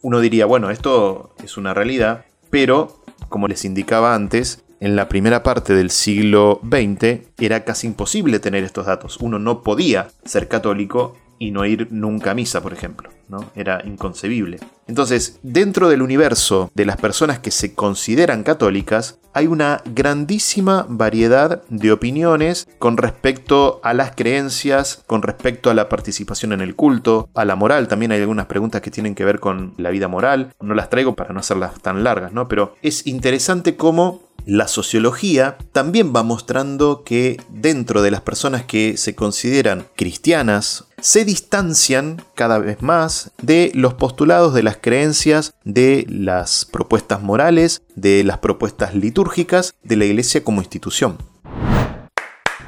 Uno 0.00 0.20
diría, 0.20 0.46
bueno, 0.46 0.70
esto 0.70 1.34
es 1.42 1.56
una 1.56 1.74
realidad, 1.74 2.24
pero, 2.50 3.02
como 3.28 3.48
les 3.48 3.64
indicaba 3.64 4.14
antes, 4.14 4.62
en 4.78 4.94
la 4.94 5.08
primera 5.08 5.42
parte 5.42 5.74
del 5.74 5.90
siglo 5.90 6.60
XX 6.62 7.26
era 7.40 7.64
casi 7.64 7.88
imposible 7.88 8.38
tener 8.38 8.62
estos 8.62 8.86
datos. 8.86 9.18
Uno 9.20 9.40
no 9.40 9.64
podía 9.64 10.08
ser 10.24 10.46
católico 10.46 11.16
y 11.40 11.50
no 11.50 11.66
ir 11.66 11.88
nunca 11.90 12.30
a 12.30 12.34
misa, 12.34 12.62
por 12.62 12.72
ejemplo. 12.72 13.10
Era 13.54 13.82
inconcebible. 13.84 14.58
Entonces, 14.86 15.38
dentro 15.42 15.88
del 15.88 16.02
universo 16.02 16.70
de 16.74 16.86
las 16.86 16.96
personas 16.96 17.38
que 17.38 17.50
se 17.50 17.74
consideran 17.74 18.42
católicas, 18.42 19.18
hay 19.34 19.46
una 19.46 19.82
grandísima 19.94 20.86
variedad 20.88 21.62
de 21.68 21.92
opiniones 21.92 22.66
con 22.78 22.96
respecto 22.96 23.80
a 23.84 23.92
las 23.92 24.12
creencias, 24.16 25.04
con 25.06 25.22
respecto 25.22 25.70
a 25.70 25.74
la 25.74 25.88
participación 25.88 26.52
en 26.52 26.60
el 26.62 26.74
culto, 26.74 27.28
a 27.34 27.44
la 27.44 27.54
moral. 27.54 27.86
También 27.86 28.12
hay 28.12 28.20
algunas 28.20 28.46
preguntas 28.46 28.80
que 28.80 28.90
tienen 28.90 29.14
que 29.14 29.24
ver 29.24 29.40
con 29.40 29.74
la 29.76 29.90
vida 29.90 30.08
moral. 30.08 30.54
No 30.60 30.74
las 30.74 30.90
traigo 30.90 31.14
para 31.14 31.34
no 31.34 31.40
hacerlas 31.40 31.80
tan 31.80 32.02
largas, 32.02 32.32
¿no? 32.32 32.48
Pero 32.48 32.74
es 32.82 33.06
interesante 33.06 33.76
cómo 33.76 34.27
la 34.46 34.68
sociología 34.68 35.58
también 35.72 36.12
va 36.14 36.22
mostrando 36.22 37.02
que 37.04 37.40
dentro 37.50 38.02
de 38.02 38.10
las 38.10 38.22
personas 38.22 38.64
que 38.64 38.96
se 38.96 39.14
consideran 39.14 39.86
cristianas 39.94 40.86
se 41.00 41.24
distancian 41.24 42.22
cada 42.34 42.58
vez 42.58 42.82
más 42.82 43.30
de 43.40 43.70
los 43.74 43.94
postulados, 43.94 44.54
de 44.54 44.62
las 44.62 44.78
creencias, 44.78 45.54
de 45.64 46.06
las 46.08 46.64
propuestas 46.64 47.22
morales, 47.22 47.82
de 47.94 48.24
las 48.24 48.38
propuestas 48.38 48.94
litúrgicas 48.94 49.74
de 49.82 49.96
la 49.96 50.06
iglesia 50.06 50.42
como 50.42 50.60
institución. 50.60 51.18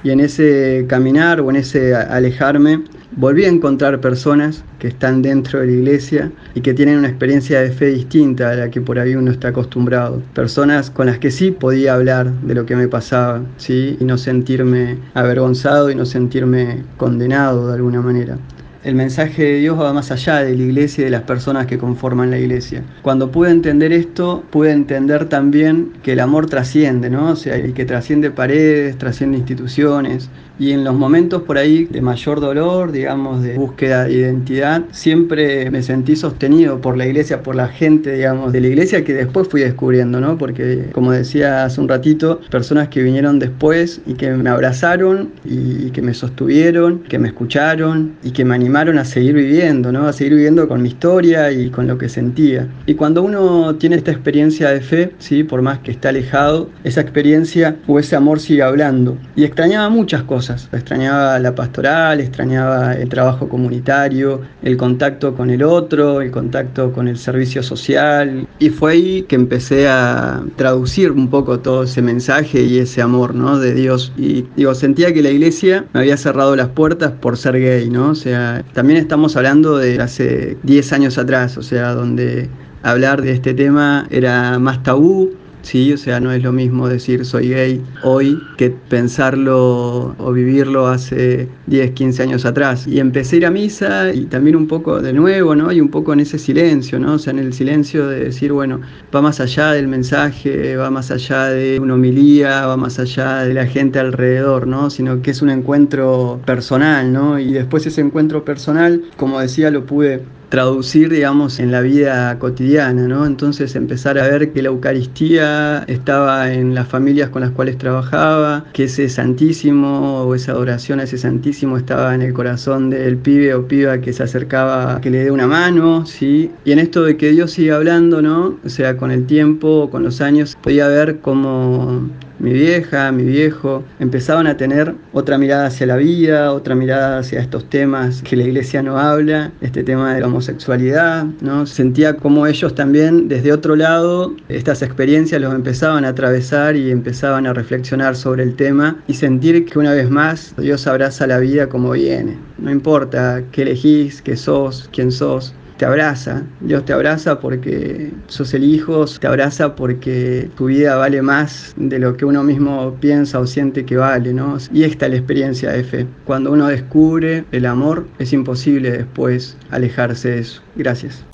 Y 0.03 0.11
en 0.11 0.21
ese 0.21 0.87
caminar 0.89 1.41
o 1.41 1.51
en 1.51 1.57
ese 1.57 1.95
alejarme, 1.95 2.85
volví 3.17 3.45
a 3.45 3.49
encontrar 3.49 4.01
personas 4.01 4.65
que 4.79 4.89
están 4.89 5.21
dentro 5.21 5.61
de 5.61 5.67
la 5.67 5.73
iglesia 5.73 6.33
y 6.55 6.63
que 6.63 6.73
tienen 6.73 6.99
una 6.99 7.09
experiencia 7.09 7.61
de 7.61 7.71
fe 7.71 7.87
distinta 7.87 8.51
a 8.51 8.55
la 8.55 8.71
que 8.71 8.81
por 8.81 8.99
ahí 8.99 9.15
uno 9.15 9.31
está 9.31 9.49
acostumbrado. 9.49 10.23
Personas 10.35 10.91
con 10.91 11.07
las 11.07 11.19
que 11.19 11.31
sí 11.31 11.51
podía 11.51 11.95
hablar 11.95 12.33
de 12.33 12.55
lo 12.55 12.65
que 12.65 12.77
me 12.77 12.89
pasaba, 12.89 13.43
¿sí? 13.59 13.97
Y 14.01 14.05
no 14.05 14.17
sentirme 14.17 14.97
avergonzado 15.15 15.91
y 15.91 15.95
no 15.95 16.07
sentirme 16.07 16.83
condenado 16.97 17.69
de 17.69 17.75
alguna 17.75 18.01
manera 18.01 18.39
el 18.83 18.95
mensaje 18.95 19.43
de 19.43 19.59
Dios 19.59 19.79
va 19.79 19.93
más 19.93 20.11
allá 20.11 20.39
de 20.39 20.57
la 20.57 20.63
iglesia 20.63 21.03
y 21.03 21.05
de 21.05 21.11
las 21.11 21.23
personas 21.23 21.67
que 21.67 21.79
conforman 21.79 22.31
la 22.31 22.39
iglesia. 22.39 22.83
Cuando 23.03 23.31
pude 23.31 23.51
entender 23.51 23.93
esto, 23.93 24.43
pude 24.51 24.73
entender 24.73 25.29
también 25.29 25.93
que 26.03 26.13
el 26.13 26.21
amor 26.21 26.47
trasciende, 26.47 27.11
¿no? 27.11 27.31
O 27.31 27.37
sea, 27.37 27.59
y 27.59 27.73
que 27.73 27.85
trasciende 27.85 28.31
paredes, 28.31 28.97
trasciende 28.97 29.39
instituciones. 29.39 30.31
Y 30.61 30.73
en 30.73 30.85
los 30.85 30.95
momentos 30.95 31.41
por 31.43 31.57
ahí 31.57 31.87
de 31.87 32.03
mayor 32.03 32.39
dolor, 32.39 32.93
digamos, 32.93 33.43
de 33.43 33.57
búsqueda 33.57 34.05
de 34.05 34.13
identidad, 34.13 34.85
siempre 34.93 35.71
me 35.71 35.83
sentí 35.83 36.17
sostenido 36.17 36.83
por 36.83 36.99
la 36.99 37.07
iglesia, 37.07 37.43
por 37.43 37.57
la 37.57 37.69
gente, 37.69 38.13
digamos, 38.13 38.53
de 38.53 38.61
la 38.61 38.69
iglesia 38.69 39.03
que 39.03 39.15
después 39.15 39.49
fui 39.49 39.63
descubriendo, 39.63 40.21
¿no? 40.21 40.37
Porque, 40.37 40.91
como 40.93 41.13
decía 41.13 41.65
hace 41.65 41.81
un 41.81 41.89
ratito, 41.89 42.43
personas 42.51 42.89
que 42.89 43.03
vinieron 43.03 43.39
después 43.39 44.03
y 44.07 44.13
que 44.13 44.31
me 44.33 44.51
abrazaron 44.51 45.31
y 45.47 45.91
que 45.93 46.03
me 46.03 46.13
sostuvieron, 46.13 46.99
que 47.05 47.19
me 47.19 47.29
escucharon 47.29 48.17
y 48.23 48.33
que 48.33 48.45
me 48.45 48.55
animaron 48.55 48.99
a 48.99 49.07
seguir 49.07 49.33
viviendo, 49.37 49.91
¿no? 49.93 50.07
A 50.09 50.13
seguir 50.13 50.35
viviendo 50.35 50.69
con 50.69 50.83
mi 50.83 50.91
historia 50.91 51.51
y 51.53 51.71
con 51.71 51.87
lo 51.87 51.97
que 51.97 52.11
sentía. 52.11 52.69
Y 52.85 52.97
cuando 52.97 53.23
uno 53.23 53.77
tiene 53.77 53.97
esta 53.97 54.11
experiencia 54.11 54.69
de 54.69 54.83
fe, 54.83 55.13
¿sí? 55.19 55.43
Por 55.43 55.63
más 55.63 55.79
que 55.79 55.93
esté 55.93 56.09
alejado, 56.09 56.69
esa 56.85 57.01
experiencia 57.01 57.77
o 57.87 57.99
ese 57.99 58.15
amor 58.15 58.41
sigue 58.41 58.63
hablando. 58.63 59.17
Y 59.37 59.45
extrañaba 59.45 59.89
muchas 59.89 60.23
cosas. 60.25 60.50
Extrañaba 60.73 61.39
la 61.39 61.55
pastoral, 61.55 62.21
extrañaba 62.21 62.95
el 62.95 63.09
trabajo 63.09 63.49
comunitario, 63.49 64.41
el 64.63 64.77
contacto 64.77 65.35
con 65.35 65.51
el 65.51 65.63
otro, 65.63 66.21
el 66.21 66.31
contacto 66.31 66.93
con 66.93 67.09
el 67.09 67.19
servicio 67.19 67.63
social. 67.63 68.47
Y 68.59 68.71
fue 68.71 68.93
ahí 68.93 69.23
que 69.23 69.37
empecé 69.37 69.89
a 69.89 70.43
traducir 70.57 71.13
un 71.13 71.29
poco 71.29 71.61
todo 71.61 71.85
ese 71.85 72.03
mensaje 72.03 72.63
y 72.63 72.79
ese 72.79 73.03
amor, 73.03 73.35
¿no? 73.35 73.59
De 73.59 73.75
Dios. 73.75 74.13
Y 74.17 74.47
digo, 74.57 74.75
sentía 74.75 75.13
que 75.13 75.23
la 75.23 75.31
iglesia 75.31 75.85
me 75.93 76.01
había 76.01 76.17
cerrado 76.17 76.57
las 76.57 76.69
puertas 76.69 77.13
por 77.13 77.37
ser 77.37 77.59
gay, 77.59 77.89
¿no? 77.91 78.11
O 78.11 78.15
sea, 78.15 78.65
también 78.73 78.99
estamos 78.99 79.37
hablando 79.37 79.77
de 79.79 80.01
hace 80.01 80.57
10 80.63 80.93
años 80.93 81.19
atrás, 81.19 81.57
o 81.57 81.63
sea, 81.63 81.95
donde 81.95 82.49
hablar 82.83 83.23
de 83.23 83.33
este 83.33 83.55
tema 83.55 84.07
era 84.11 84.59
más 84.59 84.83
tabú, 84.83 85.31
Sí, 85.63 85.93
o 85.93 85.99
sea, 85.99 86.21
no 86.21 86.33
es 86.33 86.43
lo 86.43 86.53
mismo 86.53 86.89
decir 86.89 87.25
soy 87.25 87.51
gay 87.51 87.83
hoy 88.03 88.41
que 88.57 88.71
pensarlo 88.71 90.15
o 90.19 90.33
vivirlo 90.33 90.87
hace 90.87 91.49
10, 91.67 91.91
15 91.93 92.23
años 92.23 92.45
atrás. 92.45 92.87
Y 92.87 92.99
empecé 92.99 93.37
a 93.37 93.39
ir 93.39 93.47
a 93.47 93.51
misa 93.51 94.13
y 94.13 94.25
también 94.27 94.57
un 94.57 94.67
poco 94.67 95.01
de 95.01 95.13
nuevo, 95.13 95.55
¿no? 95.55 95.71
Y 95.73 95.81
un 95.81 95.89
poco 95.89 96.13
en 96.13 96.21
ese 96.21 96.39
silencio, 96.39 96.99
¿no? 96.99 97.15
O 97.15 97.19
sea, 97.19 97.33
en 97.33 97.41
el 97.41 97.53
silencio 97.53 98.07
de 98.09 98.25
decir, 98.25 98.53
bueno, 98.53 98.81
va 99.15 99.21
más 99.21 99.41
allá 99.41 99.73
del 99.73 99.89
mensaje, 99.89 100.77
va 100.77 100.91
más 100.91 101.11
allá 101.11 101.47
de 101.47 101.79
una 101.79 101.95
homilía, 101.95 102.67
va 102.67 102.77
más 102.77 102.99
allá 102.99 103.45
de 103.45 103.55
la 103.55 103.67
gente 103.67 103.99
alrededor, 103.99 104.67
¿no? 104.67 104.91
Sino 104.91 105.23
que 105.23 105.31
es 105.31 105.43
un 105.43 105.51
encuentro 105.51 106.41
personal, 106.47 107.13
¿no? 107.13 107.39
Y 107.39 107.53
después 107.53 107.87
ese 107.87 108.01
encuentro 108.01 108.45
personal, 108.45 109.03
como 109.17 109.41
decía, 109.41 109.71
lo 109.71 109.85
pude 109.85 110.23
traducir, 110.51 111.09
digamos, 111.11 111.61
en 111.61 111.71
la 111.73 111.81
vida 111.81 112.39
cotidiana, 112.39 113.07
¿no? 113.07 113.25
Entonces 113.25 113.75
empezar 113.77 114.19
a 114.19 114.29
ver 114.29 114.53
que 114.53 114.63
la 114.63 114.69
Eucaristía 114.69 115.85
estaba 115.87 116.53
en 116.53 116.75
las 116.75 116.89
familias 116.89 117.31
con 117.31 117.41
las 117.43 117.53
cuales 117.53 117.79
trabajaba, 117.79 118.67
que 118.73 118.85
ese 118.85 119.09
Santísimo 119.09 120.25
o 120.25 120.35
esa 120.35 120.53
adoración 120.53 121.01
a 121.01 121.05
ese 121.05 121.19
Santísimo 121.19 121.77
estaba 121.77 122.15
en 122.15 122.23
el 122.23 122.33
corazón 122.33 122.91
del 122.91 123.17
pibe 123.17 123.55
o 123.55 123.67
piba 123.67 124.01
que 124.01 124.13
se 124.13 124.25
acercaba 124.25 124.97
a 124.97 125.01
que 125.01 125.11
le 125.11 125.25
dé 125.25 125.31
una 125.31 125.47
mano, 125.47 126.05
¿sí? 126.05 126.51
Y 126.65 126.73
en 126.73 126.81
esto 126.81 127.05
de 127.05 127.17
que 127.17 127.31
Dios 127.31 127.53
sigue 127.53 127.73
hablando, 127.73 128.21
¿no? 128.21 128.59
O 128.65 128.69
sea, 128.69 128.97
con 128.97 129.13
el 129.13 129.27
tiempo, 129.27 129.89
con 129.91 130.03
los 130.03 130.21
años, 130.21 130.57
podía 130.61 130.89
ver 130.89 131.21
cómo 131.21 132.11
mi 132.41 132.53
vieja, 132.53 133.13
mi 133.13 133.25
viejo, 133.25 133.85
empezaban 133.99 134.47
a 134.47 134.57
tener 134.57 134.95
otra 135.13 135.37
mirada 135.37 135.67
hacia 135.67 135.87
la 135.87 135.97
vida, 135.97 136.53
otra 136.53 136.75
mirada 136.75 137.19
hacia 137.19 137.41
estos 137.41 137.69
temas 137.69 138.23
que 138.23 138.35
la 138.35 138.45
iglesia 138.45 138.83
no 138.83 138.99
habla, 138.99 139.53
este 139.61 139.85
tema 139.85 140.15
de 140.15 140.21
la 140.21 140.27
homosexualidad, 140.27 141.27
¿no? 141.43 141.67
Sentía 141.67 142.17
como 142.17 142.47
ellos 142.47 142.75
también, 142.75 143.29
desde 143.29 143.53
otro 143.53 143.77
lado, 143.77 144.35
estas 144.49 144.81
experiencias 144.83 145.41
los 145.41 145.55
empezaban 145.55 146.05
a 146.05 146.09
atravesar 146.09 146.77
y 146.77 146.91
empezaban 146.91 147.47
a 147.47 147.53
reflexionar 147.53 148.17
sobre 148.17 148.43
el 148.43 148.57
tema 148.57 148.97
y 149.07 149.15
sentir 149.15 149.67
que 149.67 149.79
una 149.79 149.93
vez 149.93 150.11
más 150.11 150.55
Dios 150.57 150.87
abraza 150.87 151.27
la 151.27 151.39
vida 151.39 151.69
como 151.69 151.93
viene. 151.93 152.39
No 152.59 152.71
importa 152.71 153.43
qué 153.53 153.63
elegís, 153.63 154.23
qué 154.23 154.37
sos, 154.37 154.89
quién 154.93 155.13
sos, 155.13 155.55
te 155.81 155.87
abraza. 155.87 156.43
Dios 156.61 156.85
te 156.85 156.93
abraza 156.93 157.41
porque 157.41 158.13
sos 158.27 158.53
el 158.53 158.65
hijo, 158.65 159.07
te 159.19 159.27
abraza 159.27 159.77
porque 159.77 160.51
tu 160.55 160.67
vida 160.67 160.97
vale 160.97 161.23
más 161.23 161.73
de 161.75 161.99
lo 161.99 162.19
que 162.19 162.27
uno 162.27 162.43
mismo 162.43 162.99
piensa 163.01 163.41
o 163.41 163.47
siente 163.47 163.87
que 163.87 163.97
vale, 163.97 164.35
¿no? 164.35 164.59
Y 164.75 164.85
esta 164.85 165.07
es 165.07 165.13
la 165.13 165.17
experiencia 165.17 165.71
de 165.71 165.83
fe. 165.83 166.07
Cuando 166.27 166.53
uno 166.53 166.67
descubre 166.67 167.47
el 167.51 167.65
amor, 167.65 168.07
es 168.19 168.35
imposible 168.35 168.91
después 168.91 169.57
alejarse 169.71 170.29
de 170.33 170.39
eso. 170.41 170.63
Gracias. 170.77 171.25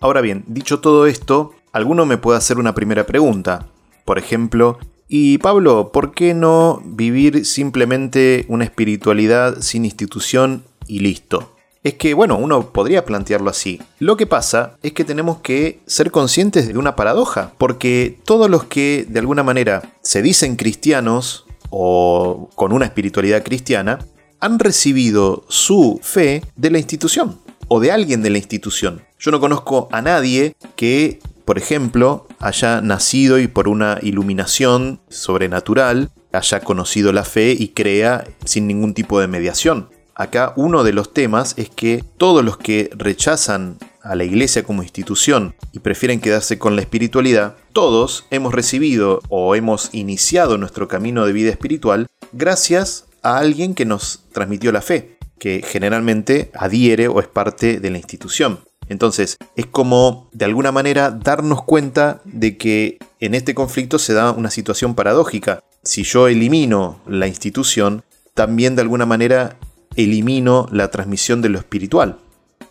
Ahora 0.00 0.22
bien, 0.22 0.44
dicho 0.46 0.80
todo 0.80 1.06
esto, 1.06 1.52
alguno 1.74 2.06
me 2.06 2.16
puede 2.16 2.38
hacer 2.38 2.56
una 2.56 2.74
primera 2.74 3.04
pregunta. 3.04 3.66
Por 4.06 4.16
ejemplo, 4.16 4.78
y 5.08 5.38
Pablo, 5.38 5.92
¿por 5.92 6.12
qué 6.12 6.34
no 6.34 6.82
vivir 6.84 7.44
simplemente 7.44 8.46
una 8.48 8.64
espiritualidad 8.64 9.60
sin 9.60 9.84
institución 9.84 10.64
y 10.86 11.00
listo? 11.00 11.50
Es 11.82 11.94
que, 11.94 12.14
bueno, 12.14 12.38
uno 12.38 12.72
podría 12.72 13.04
plantearlo 13.04 13.50
así. 13.50 13.80
Lo 13.98 14.16
que 14.16 14.26
pasa 14.26 14.78
es 14.82 14.94
que 14.94 15.04
tenemos 15.04 15.38
que 15.40 15.80
ser 15.86 16.10
conscientes 16.10 16.66
de 16.66 16.78
una 16.78 16.96
paradoja, 16.96 17.52
porque 17.58 18.18
todos 18.24 18.48
los 18.48 18.64
que 18.64 19.06
de 19.06 19.18
alguna 19.18 19.42
manera 19.42 19.92
se 20.00 20.22
dicen 20.22 20.56
cristianos 20.56 21.44
o 21.68 22.48
con 22.54 22.72
una 22.72 22.86
espiritualidad 22.86 23.42
cristiana, 23.42 23.98
han 24.40 24.58
recibido 24.58 25.44
su 25.48 26.00
fe 26.02 26.42
de 26.56 26.70
la 26.70 26.78
institución 26.78 27.38
o 27.68 27.80
de 27.80 27.92
alguien 27.92 28.22
de 28.22 28.30
la 28.30 28.38
institución. 28.38 29.02
Yo 29.18 29.30
no 29.30 29.40
conozco 29.40 29.88
a 29.92 30.00
nadie 30.00 30.54
que 30.76 31.18
por 31.44 31.58
ejemplo, 31.58 32.26
haya 32.38 32.80
nacido 32.80 33.38
y 33.38 33.48
por 33.48 33.68
una 33.68 33.98
iluminación 34.02 35.00
sobrenatural 35.08 36.10
haya 36.32 36.60
conocido 36.60 37.12
la 37.12 37.24
fe 37.24 37.54
y 37.58 37.68
crea 37.68 38.24
sin 38.44 38.66
ningún 38.66 38.94
tipo 38.94 39.20
de 39.20 39.28
mediación. 39.28 39.88
Acá 40.14 40.52
uno 40.56 40.84
de 40.84 40.92
los 40.92 41.12
temas 41.12 41.54
es 41.56 41.68
que 41.70 42.04
todos 42.18 42.44
los 42.44 42.56
que 42.56 42.90
rechazan 42.96 43.78
a 44.02 44.14
la 44.14 44.24
iglesia 44.24 44.62
como 44.62 44.82
institución 44.82 45.54
y 45.72 45.80
prefieren 45.80 46.20
quedarse 46.20 46.58
con 46.58 46.76
la 46.76 46.82
espiritualidad, 46.82 47.56
todos 47.72 48.26
hemos 48.30 48.54
recibido 48.54 49.20
o 49.28 49.54
hemos 49.54 49.92
iniciado 49.92 50.56
nuestro 50.56 50.88
camino 50.88 51.26
de 51.26 51.32
vida 51.32 51.50
espiritual 51.50 52.06
gracias 52.32 53.06
a 53.22 53.38
alguien 53.38 53.74
que 53.74 53.86
nos 53.86 54.24
transmitió 54.32 54.70
la 54.70 54.82
fe, 54.82 55.18
que 55.38 55.64
generalmente 55.66 56.50
adhiere 56.54 57.08
o 57.08 57.18
es 57.18 57.26
parte 57.26 57.80
de 57.80 57.90
la 57.90 57.98
institución. 57.98 58.60
Entonces, 58.88 59.38
es 59.56 59.66
como 59.66 60.28
de 60.32 60.44
alguna 60.44 60.72
manera 60.72 61.10
darnos 61.10 61.62
cuenta 61.62 62.20
de 62.24 62.56
que 62.56 62.98
en 63.20 63.34
este 63.34 63.54
conflicto 63.54 63.98
se 63.98 64.14
da 64.14 64.32
una 64.32 64.50
situación 64.50 64.94
paradójica. 64.94 65.62
Si 65.82 66.02
yo 66.02 66.28
elimino 66.28 67.00
la 67.06 67.26
institución, 67.26 68.04
también 68.34 68.76
de 68.76 68.82
alguna 68.82 69.06
manera 69.06 69.56
elimino 69.96 70.68
la 70.72 70.90
transmisión 70.90 71.40
de 71.40 71.48
lo 71.48 71.58
espiritual. 71.58 72.18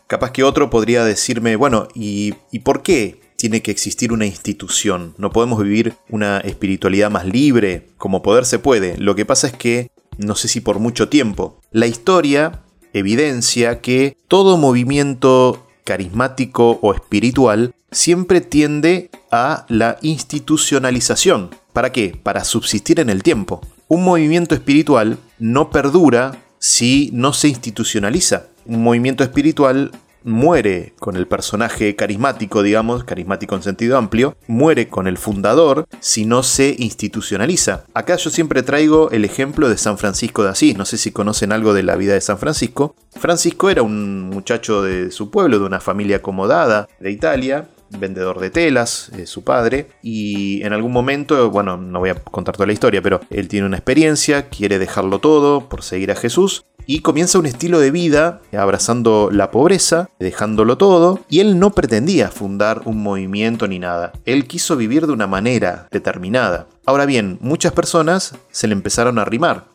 Capaz 0.08 0.32
que 0.32 0.44
otro 0.44 0.70
podría 0.70 1.06
decirme, 1.06 1.56
bueno, 1.56 1.88
¿y, 1.96 2.36
¿y 2.52 2.60
por 2.60 2.84
qué 2.84 3.22
tiene 3.38 3.62
que 3.62 3.72
existir 3.72 4.12
una 4.12 4.26
institución? 4.26 5.16
¿No 5.18 5.32
podemos 5.32 5.62
vivir 5.64 5.96
una 6.10 6.40
espiritualidad 6.40 7.10
más 7.10 7.26
libre? 7.26 7.88
Como 7.98 8.22
poder 8.22 8.46
se 8.46 8.60
puede. 8.60 8.98
Lo 8.98 9.16
que 9.16 9.26
pasa 9.26 9.48
es 9.48 9.54
que, 9.54 9.90
no 10.18 10.36
sé 10.36 10.48
si 10.48 10.62
por 10.62 10.80
mucho 10.80 11.10
tiempo, 11.10 11.60
la 11.72 11.88
historia 11.88 12.64
evidencia 12.94 13.82
que 13.82 14.16
todo 14.28 14.58
movimiento 14.58 15.66
carismático 15.84 16.80
o 16.82 16.94
espiritual 16.94 17.74
siempre 17.92 18.42
tiende 18.42 19.10
a 19.32 19.66
la 19.70 19.98
institucionalización. 20.02 21.52
¿Para 21.74 21.92
qué? 21.92 22.18
Para 22.22 22.44
subsistir 22.44 23.00
en 23.00 23.10
el 23.10 23.24
tiempo. 23.24 23.62
Un 23.88 24.04
movimiento 24.04 24.56
espiritual 24.56 25.18
no 25.40 25.70
perdura 25.70 26.38
si 26.60 27.10
no 27.14 27.34
se 27.34 27.50
institucionaliza. 27.50 28.48
Un 28.66 28.84
movimiento 28.84 29.24
espiritual 29.24 29.92
muere 30.24 30.94
con 31.00 31.16
el 31.16 31.28
personaje 31.28 31.96
carismático, 31.96 32.64
digamos, 32.64 33.04
carismático 33.04 33.56
en 33.56 33.64
sentido 33.64 33.98
amplio, 33.98 34.36
muere 34.48 34.88
con 34.88 35.08
el 35.08 35.18
fundador 35.18 35.86
si 36.00 36.26
no 36.26 36.44
se 36.44 36.76
institucionaliza. 36.78 37.86
Acá 37.94 38.16
yo 38.16 38.30
siempre 38.30 38.64
traigo 38.64 39.12
el 39.12 39.26
ejemplo 39.26 39.70
de 39.70 39.78
San 39.78 39.98
Francisco 39.98 40.44
de 40.44 40.50
Asís, 40.50 40.78
no 40.78 40.86
sé 40.86 40.98
si 40.98 41.12
conocen 41.12 41.52
algo 41.52 41.74
de 41.74 41.84
la 41.84 41.96
vida 41.96 42.14
de 42.14 42.22
San 42.22 42.38
Francisco. 42.38 42.96
Francisco 43.12 43.70
era 43.70 43.84
un 43.84 44.30
muchacho 44.30 44.82
de 44.82 45.12
su 45.12 45.30
pueblo, 45.30 45.60
de 45.60 45.66
una 45.66 45.80
familia 45.80 46.18
acomodada 46.18 46.88
de 47.00 47.12
Italia, 47.12 47.68
vendedor 48.00 48.40
de 48.40 48.50
telas, 48.50 49.10
eh, 49.18 49.26
su 49.26 49.44
padre, 49.44 49.90
y 50.02 50.64
en 50.64 50.74
algún 50.74 50.92
momento, 50.92 51.50
bueno, 51.50 51.78
no 51.78 52.00
voy 52.00 52.10
a 52.10 52.16
contar 52.16 52.56
toda 52.56 52.68
la 52.68 52.74
historia, 52.74 53.02
pero 53.02 53.22
él 53.30 53.48
tiene 53.48 53.66
una 53.66 53.78
experiencia, 53.78 54.50
quiere 54.50 54.80
dejarlo 54.80 55.20
todo 55.20 55.70
por 55.70 55.84
seguir 55.84 56.12
a 56.12 56.16
Jesús, 56.16 56.66
y 56.86 57.00
comienza 57.00 57.40
un 57.40 57.46
estilo 57.46 57.80
de 57.80 57.92
vida 57.92 58.42
abrazando 58.52 59.30
la 59.32 59.52
pobreza, 59.52 60.10
dejándolo 60.20 60.78
todo, 60.78 61.20
y 61.30 61.40
él 61.40 61.60
no 61.60 61.72
pretendía 61.72 62.30
fundar 62.30 62.82
un 62.86 63.02
movimiento 63.02 63.68
ni 63.68 63.80
nada, 63.80 64.14
él 64.26 64.48
quiso 64.48 64.76
vivir 64.76 65.08
de 65.08 65.14
una 65.14 65.28
manera 65.28 65.88
determinada. 65.92 66.68
Ahora 66.86 67.06
bien, 67.06 67.38
muchas 67.42 67.74
personas 67.74 68.36
se 68.52 68.68
le 68.68 68.74
empezaron 68.74 69.20
a 69.20 69.24
arrimar, 69.24 69.66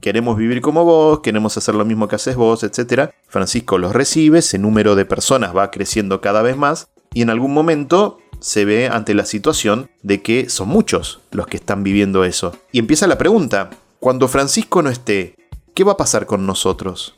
queremos 0.00 0.36
vivir 0.36 0.60
como 0.60 0.84
vos, 0.84 1.20
queremos 1.20 1.56
hacer 1.56 1.74
lo 1.74 1.84
mismo 1.84 2.08
que 2.08 2.16
haces 2.16 2.36
vos, 2.36 2.64
etc. 2.64 3.10
Francisco 3.28 3.78
los 3.78 3.92
recibe, 3.92 4.40
ese 4.40 4.58
número 4.58 4.96
de 4.96 5.04
personas 5.04 5.56
va 5.56 5.70
creciendo 5.70 6.20
cada 6.20 6.42
vez 6.42 6.56
más 6.56 6.88
y 7.14 7.22
en 7.22 7.30
algún 7.30 7.54
momento 7.54 8.18
se 8.40 8.64
ve 8.64 8.88
ante 8.88 9.14
la 9.14 9.24
situación 9.24 9.88
de 10.02 10.20
que 10.20 10.50
son 10.50 10.68
muchos 10.68 11.20
los 11.30 11.46
que 11.46 11.56
están 11.56 11.84
viviendo 11.84 12.24
eso. 12.24 12.56
Y 12.72 12.80
empieza 12.80 13.06
la 13.06 13.16
pregunta, 13.16 13.70
cuando 14.00 14.26
Francisco 14.26 14.82
no 14.82 14.90
esté, 14.90 15.36
¿qué 15.74 15.84
va 15.84 15.92
a 15.92 15.96
pasar 15.96 16.26
con 16.26 16.46
nosotros? 16.46 17.14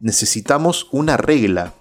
Necesitamos 0.00 0.88
una 0.92 1.16
regla, 1.16 1.74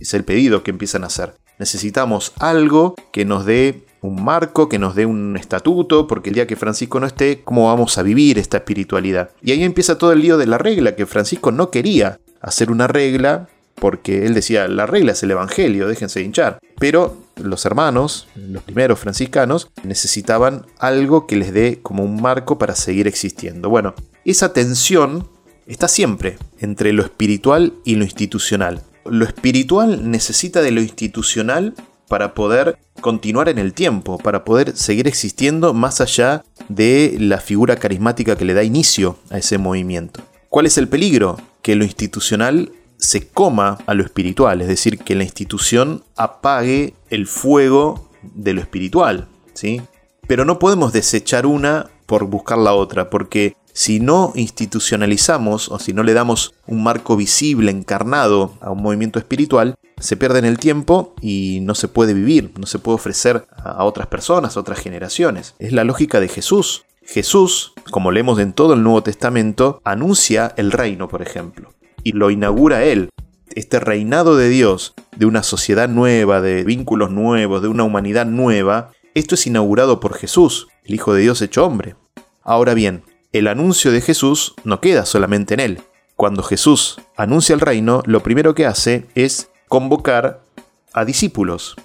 es 0.00 0.14
el 0.14 0.24
pedido 0.24 0.62
que 0.62 0.70
empiezan 0.70 1.04
a 1.04 1.08
hacer. 1.08 1.34
Necesitamos 1.58 2.32
algo 2.38 2.94
que 3.12 3.24
nos 3.24 3.46
dé 3.46 3.86
un 4.02 4.22
marco, 4.22 4.68
que 4.68 4.78
nos 4.78 4.94
dé 4.94 5.06
un 5.06 5.36
estatuto, 5.36 6.06
porque 6.06 6.30
el 6.30 6.34
día 6.34 6.46
que 6.46 6.56
Francisco 6.56 7.00
no 7.00 7.06
esté, 7.06 7.42
¿cómo 7.42 7.66
vamos 7.66 7.98
a 7.98 8.02
vivir 8.02 8.38
esta 8.38 8.58
espiritualidad? 8.58 9.30
Y 9.42 9.52
ahí 9.52 9.64
empieza 9.64 9.98
todo 9.98 10.12
el 10.12 10.20
lío 10.20 10.38
de 10.38 10.46
la 10.46 10.58
regla, 10.58 10.94
que 10.94 11.06
Francisco 11.06 11.50
no 11.50 11.70
quería 11.70 12.20
hacer 12.40 12.70
una 12.70 12.86
regla 12.86 13.48
porque 13.74 14.24
él 14.24 14.34
decía, 14.34 14.68
la 14.68 14.86
regla 14.86 15.12
es 15.12 15.22
el 15.22 15.30
Evangelio, 15.30 15.86
déjense 15.86 16.22
hinchar. 16.22 16.58
Pero 16.78 17.16
los 17.36 17.66
hermanos, 17.66 18.26
los 18.34 18.62
primeros 18.62 18.98
franciscanos, 18.98 19.70
necesitaban 19.82 20.64
algo 20.78 21.26
que 21.26 21.36
les 21.36 21.52
dé 21.52 21.80
como 21.82 22.02
un 22.02 22.20
marco 22.22 22.58
para 22.58 22.74
seguir 22.74 23.06
existiendo. 23.06 23.68
Bueno, 23.68 23.94
esa 24.30 24.52
tensión 24.52 25.28
está 25.66 25.88
siempre 25.88 26.38
entre 26.58 26.92
lo 26.92 27.02
espiritual 27.02 27.74
y 27.84 27.96
lo 27.96 28.04
institucional. 28.04 28.82
Lo 29.04 29.24
espiritual 29.24 30.10
necesita 30.10 30.62
de 30.62 30.70
lo 30.70 30.80
institucional 30.80 31.74
para 32.08 32.34
poder 32.34 32.78
continuar 33.00 33.48
en 33.48 33.58
el 33.58 33.72
tiempo, 33.72 34.18
para 34.18 34.44
poder 34.44 34.76
seguir 34.76 35.06
existiendo 35.06 35.74
más 35.74 36.00
allá 36.00 36.44
de 36.68 37.16
la 37.20 37.38
figura 37.38 37.76
carismática 37.76 38.36
que 38.36 38.44
le 38.44 38.54
da 38.54 38.64
inicio 38.64 39.18
a 39.30 39.38
ese 39.38 39.58
movimiento. 39.58 40.20
¿Cuál 40.48 40.66
es 40.66 40.78
el 40.78 40.88
peligro? 40.88 41.40
Que 41.62 41.74
lo 41.74 41.84
institucional 41.84 42.72
se 42.96 43.28
coma 43.28 43.78
a 43.86 43.94
lo 43.94 44.02
espiritual, 44.02 44.62
es 44.62 44.68
decir, 44.68 44.98
que 44.98 45.14
la 45.14 45.24
institución 45.24 46.04
apague 46.16 46.94
el 47.10 47.26
fuego 47.26 48.08
de 48.22 48.54
lo 48.54 48.60
espiritual, 48.60 49.28
¿sí? 49.52 49.82
Pero 50.26 50.44
no 50.44 50.58
podemos 50.58 50.92
desechar 50.92 51.46
una 51.46 51.90
por 52.06 52.24
buscar 52.24 52.58
la 52.58 52.72
otra, 52.72 53.10
porque 53.10 53.56
si 53.76 54.00
no 54.00 54.32
institucionalizamos 54.34 55.68
o 55.68 55.78
si 55.78 55.92
no 55.92 56.02
le 56.02 56.14
damos 56.14 56.54
un 56.66 56.82
marco 56.82 57.16
visible, 57.16 57.70
encarnado 57.70 58.54
a 58.60 58.70
un 58.70 58.82
movimiento 58.82 59.18
espiritual, 59.18 59.74
se 60.00 60.16
pierde 60.16 60.38
en 60.38 60.46
el 60.46 60.58
tiempo 60.58 61.14
y 61.20 61.60
no 61.60 61.74
se 61.74 61.88
puede 61.88 62.14
vivir, 62.14 62.52
no 62.58 62.66
se 62.66 62.78
puede 62.78 62.96
ofrecer 62.96 63.46
a 63.56 63.84
otras 63.84 64.06
personas, 64.06 64.56
a 64.56 64.60
otras 64.60 64.78
generaciones. 64.78 65.54
Es 65.58 65.72
la 65.72 65.84
lógica 65.84 66.20
de 66.20 66.28
Jesús. 66.28 66.84
Jesús, 67.04 67.74
como 67.90 68.10
leemos 68.10 68.38
en 68.40 68.52
todo 68.52 68.74
el 68.74 68.82
Nuevo 68.82 69.02
Testamento, 69.02 69.80
anuncia 69.84 70.54
el 70.56 70.72
reino, 70.72 71.06
por 71.06 71.22
ejemplo 71.22 71.76
y 72.06 72.12
lo 72.12 72.30
inaugura 72.30 72.84
él. 72.84 73.10
Este 73.56 73.80
reinado 73.80 74.36
de 74.36 74.48
Dios, 74.48 74.94
de 75.16 75.26
una 75.26 75.42
sociedad 75.42 75.88
nueva, 75.88 76.40
de 76.40 76.62
vínculos 76.62 77.10
nuevos, 77.10 77.62
de 77.62 77.66
una 77.68 77.82
humanidad 77.82 78.26
nueva, 78.26 78.92
esto 79.14 79.34
es 79.34 79.44
inaugurado 79.48 79.98
por 79.98 80.14
Jesús, 80.14 80.68
el 80.84 80.94
Hijo 80.94 81.14
de 81.14 81.22
Dios 81.22 81.42
hecho 81.42 81.66
hombre. 81.66 81.96
Ahora 82.44 82.74
bien, 82.74 83.02
el 83.32 83.48
anuncio 83.48 83.92
de 83.92 84.00
Jesús 84.00 84.54
no 84.64 84.80
queda 84.80 85.06
solamente 85.06 85.54
en 85.54 85.60
él. 85.60 85.80
Cuando 86.14 86.42
Jesús 86.42 87.00
anuncia 87.16 87.54
el 87.54 87.60
reino, 87.60 88.02
lo 88.06 88.22
primero 88.22 88.54
que 88.54 88.66
hace 88.66 89.06
es 89.14 89.50
convocar 89.68 90.40
a 90.92 91.04
discípulos, 91.04 91.76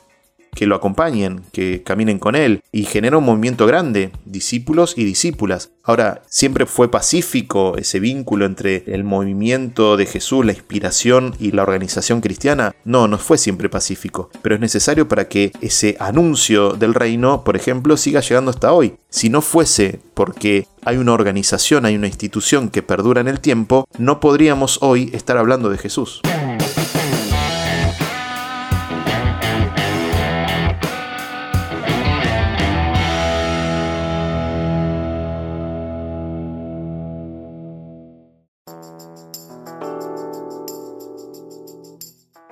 que 0.53 0.65
lo 0.65 0.75
acompañen, 0.75 1.41
que 1.51 1.83
caminen 1.83 2.19
con 2.19 2.35
él 2.35 2.61
y 2.71 2.83
genera 2.83 3.17
un 3.17 3.25
movimiento 3.25 3.65
grande, 3.65 4.11
discípulos 4.25 4.93
y 4.97 5.03
discípulas. 5.03 5.71
Ahora, 5.83 6.21
siempre 6.27 6.65
fue 6.65 6.91
pacífico 6.91 7.75
ese 7.77 7.99
vínculo 7.99 8.45
entre 8.45 8.83
el 8.87 9.03
movimiento 9.03 9.97
de 9.97 10.05
Jesús, 10.05 10.45
la 10.45 10.51
inspiración 10.51 11.35
y 11.39 11.51
la 11.51 11.63
organización 11.63 12.21
cristiana. 12.21 12.75
No, 12.85 13.07
no 13.07 13.17
fue 13.17 13.37
siempre 13.37 13.69
pacífico, 13.69 14.29
pero 14.41 14.55
es 14.55 14.61
necesario 14.61 15.07
para 15.07 15.27
que 15.27 15.51
ese 15.61 15.97
anuncio 15.99 16.73
del 16.73 16.93
reino, 16.93 17.43
por 17.43 17.55
ejemplo, 17.55 17.97
siga 17.97 18.21
llegando 18.21 18.51
hasta 18.51 18.73
hoy. 18.73 18.93
Si 19.09 19.29
no 19.29 19.41
fuese 19.41 19.99
porque 20.13 20.67
hay 20.83 20.97
una 20.97 21.13
organización, 21.13 21.85
hay 21.85 21.95
una 21.95 22.07
institución 22.07 22.69
que 22.69 22.83
perdura 22.83 23.21
en 23.21 23.27
el 23.27 23.39
tiempo, 23.39 23.87
no 23.97 24.19
podríamos 24.19 24.79
hoy 24.81 25.09
estar 25.13 25.37
hablando 25.37 25.69
de 25.69 25.77
Jesús. 25.77 26.21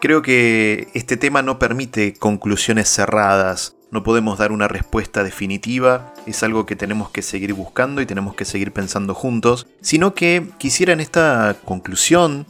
Creo 0.01 0.21
que 0.21 0.87
este 0.93 1.17
tema 1.17 1.41
no 1.41 1.59
permite 1.59 2.13
conclusiones 2.13 2.87
cerradas, 2.87 3.75
no 3.91 4.01
podemos 4.01 4.37
dar 4.37 4.53
una 4.53 4.69
respuesta 4.69 5.25
definitiva, 5.25 6.13
es 6.25 6.41
algo 6.41 6.65
que 6.65 6.77
tenemos 6.77 7.09
que 7.09 7.21
seguir 7.21 7.53
buscando 7.53 8.01
y 8.01 8.05
tenemos 8.05 8.33
que 8.33 8.45
seguir 8.45 8.71
pensando 8.71 9.13
juntos, 9.13 9.67
sino 9.81 10.13
que 10.13 10.47
quisiera 10.57 10.93
en 10.93 11.01
esta 11.01 11.57
conclusión, 11.65 12.45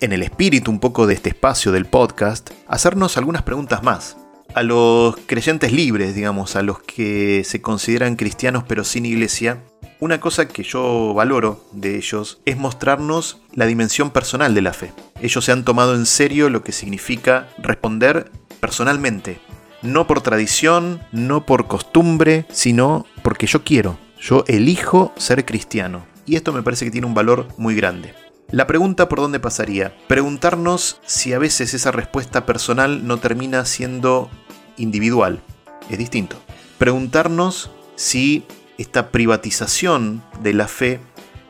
en 0.00 0.12
el 0.12 0.22
espíritu 0.22 0.70
un 0.70 0.78
poco 0.78 1.06
de 1.06 1.14
este 1.14 1.30
espacio 1.30 1.72
del 1.72 1.86
podcast, 1.86 2.50
hacernos 2.68 3.16
algunas 3.16 3.44
preguntas 3.44 3.82
más. 3.82 4.18
A 4.54 4.62
los 4.62 5.16
creyentes 5.24 5.72
libres, 5.72 6.14
digamos, 6.14 6.54
a 6.54 6.62
los 6.62 6.82
que 6.82 7.44
se 7.44 7.62
consideran 7.62 8.16
cristianos 8.16 8.64
pero 8.68 8.84
sin 8.84 9.06
iglesia, 9.06 9.62
una 10.00 10.18
cosa 10.18 10.48
que 10.48 10.62
yo 10.62 11.14
valoro 11.14 11.64
de 11.72 11.96
ellos 11.96 12.40
es 12.46 12.56
mostrarnos 12.56 13.38
la 13.52 13.66
dimensión 13.66 14.10
personal 14.10 14.54
de 14.54 14.62
la 14.62 14.72
fe. 14.72 14.92
Ellos 15.20 15.44
se 15.44 15.52
han 15.52 15.64
tomado 15.64 15.94
en 15.94 16.06
serio 16.06 16.48
lo 16.48 16.64
que 16.64 16.72
significa 16.72 17.48
responder 17.58 18.30
personalmente, 18.60 19.40
no 19.82 20.06
por 20.06 20.22
tradición, 20.22 21.00
no 21.12 21.46
por 21.46 21.66
costumbre, 21.66 22.46
sino 22.50 23.06
porque 23.22 23.46
yo 23.46 23.62
quiero, 23.62 23.98
yo 24.18 24.44
elijo 24.48 25.12
ser 25.16 25.44
cristiano. 25.44 26.06
Y 26.26 26.36
esto 26.36 26.52
me 26.52 26.62
parece 26.62 26.84
que 26.84 26.90
tiene 26.90 27.06
un 27.06 27.14
valor 27.14 27.48
muy 27.56 27.74
grande. 27.74 28.14
La 28.50 28.66
pregunta 28.66 29.08
por 29.08 29.20
dónde 29.20 29.38
pasaría. 29.38 29.94
Preguntarnos 30.08 31.00
si 31.06 31.32
a 31.32 31.38
veces 31.38 31.72
esa 31.74 31.92
respuesta 31.92 32.46
personal 32.46 33.06
no 33.06 33.18
termina 33.18 33.64
siendo 33.64 34.28
individual. 34.76 35.40
Es 35.88 35.98
distinto. 35.98 36.36
Preguntarnos 36.78 37.70
si 37.94 38.44
esta 38.80 39.10
privatización 39.10 40.22
de 40.42 40.54
la 40.54 40.66
fe 40.66 41.00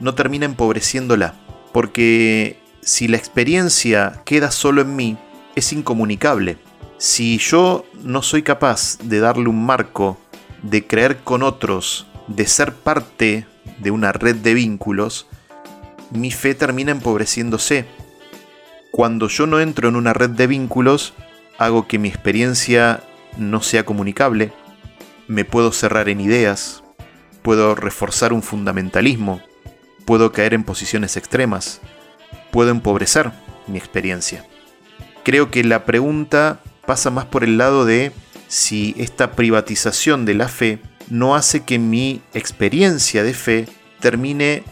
no 0.01 0.17
termina 0.17 0.47
empobreciéndola, 0.47 1.35
porque 1.73 2.59
si 2.83 3.07
la 3.07 3.19
experiencia 3.19 4.23
queda 4.25 4.51
solo 4.51 4.83
en 4.83 4.97
mí, 4.97 5.17
es 5.55 5.73
incomunicable. 5.73 6.59
Si 6.99 7.39
yo 7.39 7.85
no 8.03 8.23
soy 8.23 8.43
capaz 8.43 8.99
de 8.99 9.21
darle 9.21 9.49
un 9.49 9.65
marco, 9.65 10.19
de 10.63 10.85
creer 10.87 11.19
con 11.19 11.45
otros, 11.45 12.09
de 12.27 12.49
ser 12.49 12.75
parte 12.75 13.47
de 13.79 13.93
una 13.93 14.11
red 14.11 14.35
de 14.35 14.55
vínculos, 14.55 15.29
mi 16.11 16.33
fe 16.33 16.57
termina 16.57 16.91
empobreciéndose. 16.91 17.85
Cuando 18.91 19.29
yo 19.29 19.47
no 19.47 19.61
entro 19.61 19.89
en 19.89 19.95
una 19.95 20.13
red 20.13 20.31
de 20.31 20.49
vínculos, 20.49 21.15
hago 21.59 21.87
que 21.87 22.01
mi 22.01 22.09
experiencia 22.09 23.05
no 23.37 23.63
sea 23.63 23.85
comunicable, 23.85 24.53
me 25.29 25.45
puedo 25.45 25.71
cerrar 25.71 26.09
en 26.09 26.21
ideas, 26.21 26.83
puedo 27.43 27.75
reforzar 27.75 28.33
un 28.33 28.43
fundamentalismo, 28.43 29.41
puedo 30.05 30.33
caer 30.33 30.55
en 30.55 30.65
posiciones 30.65 31.17
extremas, 31.17 31.81
puedo 32.51 32.71
empobrecer 32.71 33.33
mi 33.67 33.79
experiencia. 33.79 34.47
Creo 35.25 35.51
que 35.51 35.65
la 35.65 35.85
pregunta 35.85 36.61
pasa 36.87 37.11
más 37.11 37.27
por 37.27 37.45
el 37.45 37.59
lado 37.59 37.85
de 37.85 38.13
si 38.49 38.95
esta 38.99 39.33
privatización 39.33 40.25
de 40.25 40.35
la 40.35 40.49
fe 40.49 40.81
no 41.09 41.37
hace 41.37 41.65
que 41.65 41.79
mi 41.79 42.23
experiencia 42.35 43.23
de 43.23 43.35
fe 43.35 43.69
termine 44.01 44.65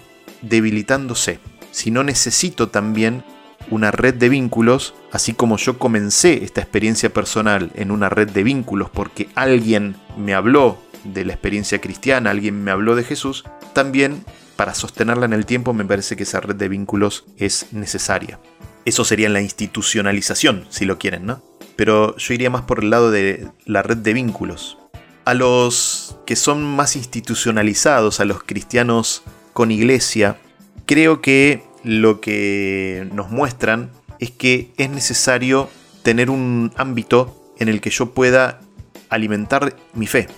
debilitándose, 0.43 1.39
si 1.71 1.91
no 1.91 2.03
necesito 2.03 2.69
también 2.69 3.25
una 3.71 3.91
red 3.91 4.15
de 4.15 4.29
vínculos, 4.29 4.95
así 5.13 5.35
como 5.35 5.57
yo 5.59 5.79
comencé 5.79 6.45
esta 6.45 6.61
experiencia 6.61 7.13
personal 7.13 7.71
en 7.75 7.91
una 7.91 8.09
red 8.09 8.31
de 8.31 8.43
vínculos 8.43 8.89
porque 8.91 9.29
alguien 9.35 9.97
me 10.17 10.35
habló 10.35 10.79
de 11.13 11.25
la 11.25 11.33
experiencia 11.33 11.81
cristiana, 11.81 12.31
alguien 12.31 12.63
me 12.63 12.71
habló 12.71 12.97
de 12.97 13.05
Jesús, 13.05 13.45
también 13.73 14.25
para 14.57 14.75
sostenerla 14.75 15.27
en 15.27 15.33
el 15.33 15.47
tiempo 15.47 15.73
me 15.73 15.85
parece 15.85 16.17
que 16.17 16.25
esa 16.25 16.41
red 16.41 16.57
de 16.57 16.69
vínculos 16.69 17.27
es 17.37 17.73
necesaria. 17.73 18.41
Eso 18.85 19.05
sería 19.05 19.29
la 19.29 19.41
institucionalización, 19.41 20.67
si 20.69 20.85
lo 20.85 20.99
quieren, 20.99 21.27
¿no? 21.27 21.43
Pero 21.77 22.17
yo 22.17 22.35
iría 22.35 22.51
más 22.51 22.63
por 22.63 22.83
el 22.83 22.91
lado 22.91 23.11
de 23.11 23.49
la 23.67 23.83
red 23.83 23.99
de 23.99 24.13
vínculos. 24.15 24.77
A 25.25 25.35
los 25.35 26.19
que 26.27 26.35
son 26.35 26.65
más 26.65 26.97
institucionalizados, 26.97 28.19
a 28.19 28.25
los 28.25 28.43
cristianos 28.43 29.23
con 29.53 29.71
iglesia, 29.71 30.39
creo 30.87 31.21
que 31.21 31.63
lo 31.85 32.21
que 32.21 33.09
nos 33.13 33.31
muestran 33.31 33.91
es 34.19 34.33
que 34.33 34.73
es 34.77 34.91
necesario 34.91 35.71
tener 36.03 36.31
un 36.31 36.73
ámbito 36.77 37.55
en 37.59 37.69
el 37.69 37.81
que 37.81 37.91
yo 37.91 38.11
pueda 38.11 38.61
alimentar 39.09 39.77
mi 39.95 40.07
fe, 40.07 40.29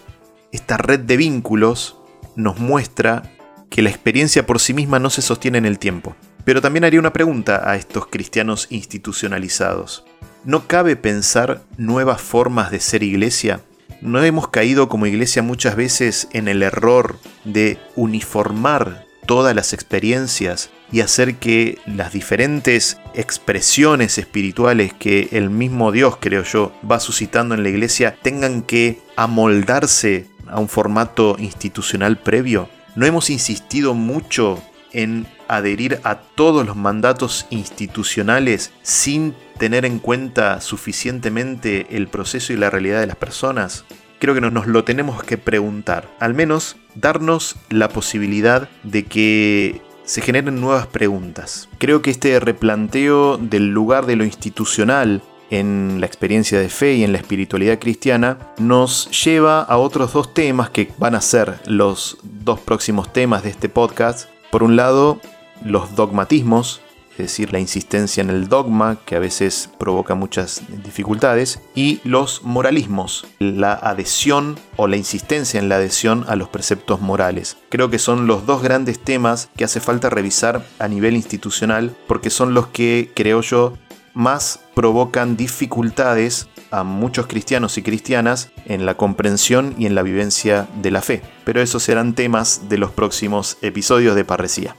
esta 0.52 0.76
red 0.76 1.00
de 1.00 1.16
vínculos 1.16 1.96
nos 2.36 2.58
muestra 2.58 3.22
que 3.68 3.82
la 3.82 3.90
experiencia 3.90 4.46
por 4.46 4.60
sí 4.60 4.74
misma 4.74 4.98
no 4.98 5.10
se 5.10 5.22
sostiene 5.22 5.58
en 5.58 5.66
el 5.66 5.78
tiempo. 5.78 6.16
Pero 6.44 6.60
también 6.60 6.84
haría 6.84 7.00
una 7.00 7.12
pregunta 7.12 7.70
a 7.70 7.76
estos 7.76 8.06
cristianos 8.06 8.66
institucionalizados. 8.70 10.04
¿No 10.44 10.66
cabe 10.66 10.96
pensar 10.96 11.62
nuevas 11.76 12.20
formas 12.20 12.70
de 12.70 12.80
ser 12.80 13.02
iglesia? 13.02 13.60
¿No 14.00 14.22
hemos 14.22 14.48
caído 14.48 14.88
como 14.88 15.06
iglesia 15.06 15.42
muchas 15.42 15.76
veces 15.76 16.28
en 16.32 16.48
el 16.48 16.62
error 16.62 17.18
de 17.44 17.78
uniformar 17.94 19.04
todas 19.26 19.54
las 19.54 19.72
experiencias 19.74 20.70
y 20.90 21.02
hacer 21.02 21.36
que 21.36 21.78
las 21.86 22.12
diferentes 22.12 22.98
expresiones 23.14 24.18
espirituales 24.18 24.92
que 24.92 25.28
el 25.32 25.50
mismo 25.50 25.92
Dios, 25.92 26.16
creo 26.18 26.42
yo, 26.42 26.72
va 26.90 26.98
suscitando 26.98 27.54
en 27.54 27.62
la 27.62 27.68
iglesia 27.68 28.16
tengan 28.22 28.62
que 28.62 28.98
amoldarse 29.14 30.26
a 30.50 30.60
un 30.60 30.68
formato 30.68 31.36
institucional 31.38 32.18
previo? 32.18 32.68
¿No 32.96 33.06
hemos 33.06 33.30
insistido 33.30 33.94
mucho 33.94 34.62
en 34.92 35.26
adherir 35.48 36.00
a 36.04 36.16
todos 36.16 36.66
los 36.66 36.76
mandatos 36.76 37.46
institucionales 37.50 38.72
sin 38.82 39.34
tener 39.58 39.84
en 39.84 39.98
cuenta 39.98 40.60
suficientemente 40.60 41.86
el 41.96 42.08
proceso 42.08 42.52
y 42.52 42.56
la 42.56 42.70
realidad 42.70 43.00
de 43.00 43.06
las 43.06 43.16
personas? 43.16 43.84
Creo 44.18 44.34
que 44.34 44.40
nos 44.40 44.66
lo 44.66 44.84
tenemos 44.84 45.22
que 45.22 45.38
preguntar. 45.38 46.08
Al 46.18 46.34
menos 46.34 46.76
darnos 46.94 47.56
la 47.70 47.88
posibilidad 47.88 48.68
de 48.82 49.04
que 49.04 49.80
se 50.04 50.20
generen 50.20 50.60
nuevas 50.60 50.88
preguntas. 50.88 51.68
Creo 51.78 52.02
que 52.02 52.10
este 52.10 52.38
replanteo 52.40 53.38
del 53.38 53.70
lugar 53.70 54.06
de 54.06 54.16
lo 54.16 54.24
institucional 54.24 55.22
en 55.50 56.00
la 56.00 56.06
experiencia 56.06 56.58
de 56.58 56.68
fe 56.68 56.94
y 56.94 57.04
en 57.04 57.12
la 57.12 57.18
espiritualidad 57.18 57.78
cristiana 57.78 58.38
nos 58.58 59.10
lleva 59.24 59.60
a 59.62 59.76
otros 59.76 60.12
dos 60.12 60.32
temas 60.32 60.70
que 60.70 60.90
van 60.98 61.14
a 61.14 61.20
ser 61.20 61.60
los 61.66 62.18
dos 62.22 62.60
próximos 62.60 63.12
temas 63.12 63.42
de 63.42 63.50
este 63.50 63.68
podcast. 63.68 64.28
Por 64.50 64.62
un 64.62 64.76
lado, 64.76 65.20
los 65.64 65.94
dogmatismos, 65.94 66.80
es 67.12 67.18
decir, 67.18 67.52
la 67.52 67.58
insistencia 67.58 68.22
en 68.22 68.30
el 68.30 68.48
dogma, 68.48 68.96
que 69.04 69.16
a 69.16 69.18
veces 69.18 69.68
provoca 69.78 70.14
muchas 70.14 70.62
dificultades, 70.84 71.60
y 71.74 72.00
los 72.04 72.42
moralismos, 72.44 73.26
la 73.38 73.74
adhesión 73.74 74.56
o 74.76 74.86
la 74.86 74.96
insistencia 74.96 75.60
en 75.60 75.68
la 75.68 75.76
adhesión 75.76 76.24
a 76.28 76.36
los 76.36 76.48
preceptos 76.48 77.00
morales. 77.00 77.58
Creo 77.68 77.90
que 77.90 77.98
son 77.98 78.26
los 78.26 78.46
dos 78.46 78.62
grandes 78.62 78.98
temas 78.98 79.50
que 79.56 79.64
hace 79.64 79.80
falta 79.80 80.08
revisar 80.08 80.64
a 80.78 80.88
nivel 80.88 81.14
institucional, 81.14 81.94
porque 82.06 82.30
son 82.30 82.54
los 82.54 82.68
que, 82.68 83.12
creo 83.14 83.42
yo, 83.42 83.74
más 84.14 84.60
provocan 84.74 85.36
dificultades 85.36 86.48
a 86.70 86.84
muchos 86.84 87.26
cristianos 87.26 87.78
y 87.78 87.82
cristianas 87.82 88.50
en 88.66 88.86
la 88.86 88.96
comprensión 88.96 89.74
y 89.78 89.86
en 89.86 89.94
la 89.94 90.02
vivencia 90.02 90.68
de 90.82 90.90
la 90.90 91.02
fe. 91.02 91.22
Pero 91.44 91.60
esos 91.60 91.82
serán 91.82 92.14
temas 92.14 92.68
de 92.68 92.78
los 92.78 92.90
próximos 92.90 93.58
episodios 93.62 94.14
de 94.14 94.24
Parresía. 94.24 94.76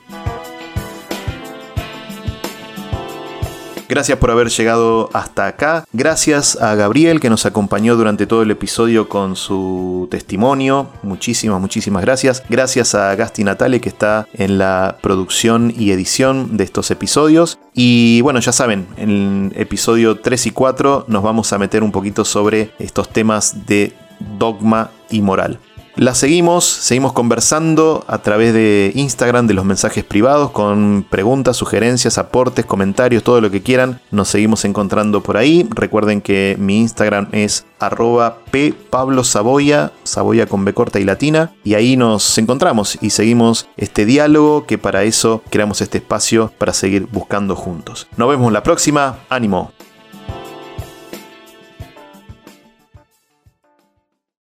Gracias 3.91 4.19
por 4.19 4.31
haber 4.31 4.47
llegado 4.47 5.09
hasta 5.11 5.47
acá. 5.47 5.83
Gracias 5.91 6.55
a 6.61 6.75
Gabriel 6.75 7.19
que 7.19 7.29
nos 7.29 7.45
acompañó 7.45 7.97
durante 7.97 8.25
todo 8.25 8.41
el 8.41 8.49
episodio 8.49 9.09
con 9.09 9.35
su 9.35 10.07
testimonio. 10.09 10.87
Muchísimas, 11.03 11.59
muchísimas 11.59 12.01
gracias. 12.01 12.41
Gracias 12.47 12.95
a 12.95 13.13
Gasti 13.15 13.43
Natale 13.43 13.81
que 13.81 13.89
está 13.89 14.29
en 14.31 14.57
la 14.57 14.95
producción 15.01 15.73
y 15.77 15.91
edición 15.91 16.55
de 16.55 16.63
estos 16.63 16.89
episodios. 16.89 17.59
Y 17.73 18.21
bueno, 18.21 18.39
ya 18.39 18.53
saben, 18.53 18.87
en 18.95 19.51
episodio 19.57 20.21
3 20.21 20.45
y 20.45 20.51
4 20.51 21.05
nos 21.09 21.21
vamos 21.21 21.51
a 21.51 21.57
meter 21.57 21.83
un 21.83 21.91
poquito 21.91 22.23
sobre 22.23 22.71
estos 22.79 23.09
temas 23.09 23.65
de 23.65 23.91
dogma 24.39 24.89
y 25.09 25.21
moral. 25.21 25.59
La 25.95 26.15
seguimos, 26.15 26.65
seguimos 26.65 27.11
conversando 27.13 28.05
a 28.07 28.19
través 28.19 28.53
de 28.53 28.91
Instagram, 28.95 29.47
de 29.47 29.53
los 29.53 29.65
mensajes 29.65 30.03
privados, 30.03 30.51
con 30.51 31.05
preguntas, 31.09 31.57
sugerencias, 31.57 32.17
aportes, 32.17 32.65
comentarios, 32.65 33.23
todo 33.23 33.41
lo 33.41 33.51
que 33.51 33.61
quieran. 33.61 33.99
Nos 34.09 34.29
seguimos 34.29 34.63
encontrando 34.63 35.21
por 35.21 35.37
ahí. 35.37 35.67
Recuerden 35.69 36.21
que 36.21 36.55
mi 36.57 36.79
Instagram 36.79 37.27
es 37.33 37.65
arroba 37.79 38.37
p 38.51 38.73
Pablo 38.89 39.23
Saboya, 39.23 39.91
Saboya 40.03 40.45
con 40.45 40.63
B 40.63 40.73
corta 40.73 40.99
y 40.99 41.03
latina. 41.03 41.51
Y 41.63 41.73
ahí 41.73 41.97
nos 41.97 42.37
encontramos 42.37 42.97
y 43.01 43.09
seguimos 43.09 43.67
este 43.75 44.05
diálogo 44.05 44.65
que 44.65 44.77
para 44.77 45.03
eso 45.03 45.43
creamos 45.49 45.81
este 45.81 45.97
espacio 45.97 46.51
para 46.57 46.73
seguir 46.73 47.07
buscando 47.11 47.55
juntos. 47.55 48.07
Nos 48.15 48.29
vemos 48.29 48.51
la 48.51 48.63
próxima. 48.63 49.19
Ánimo. 49.29 49.71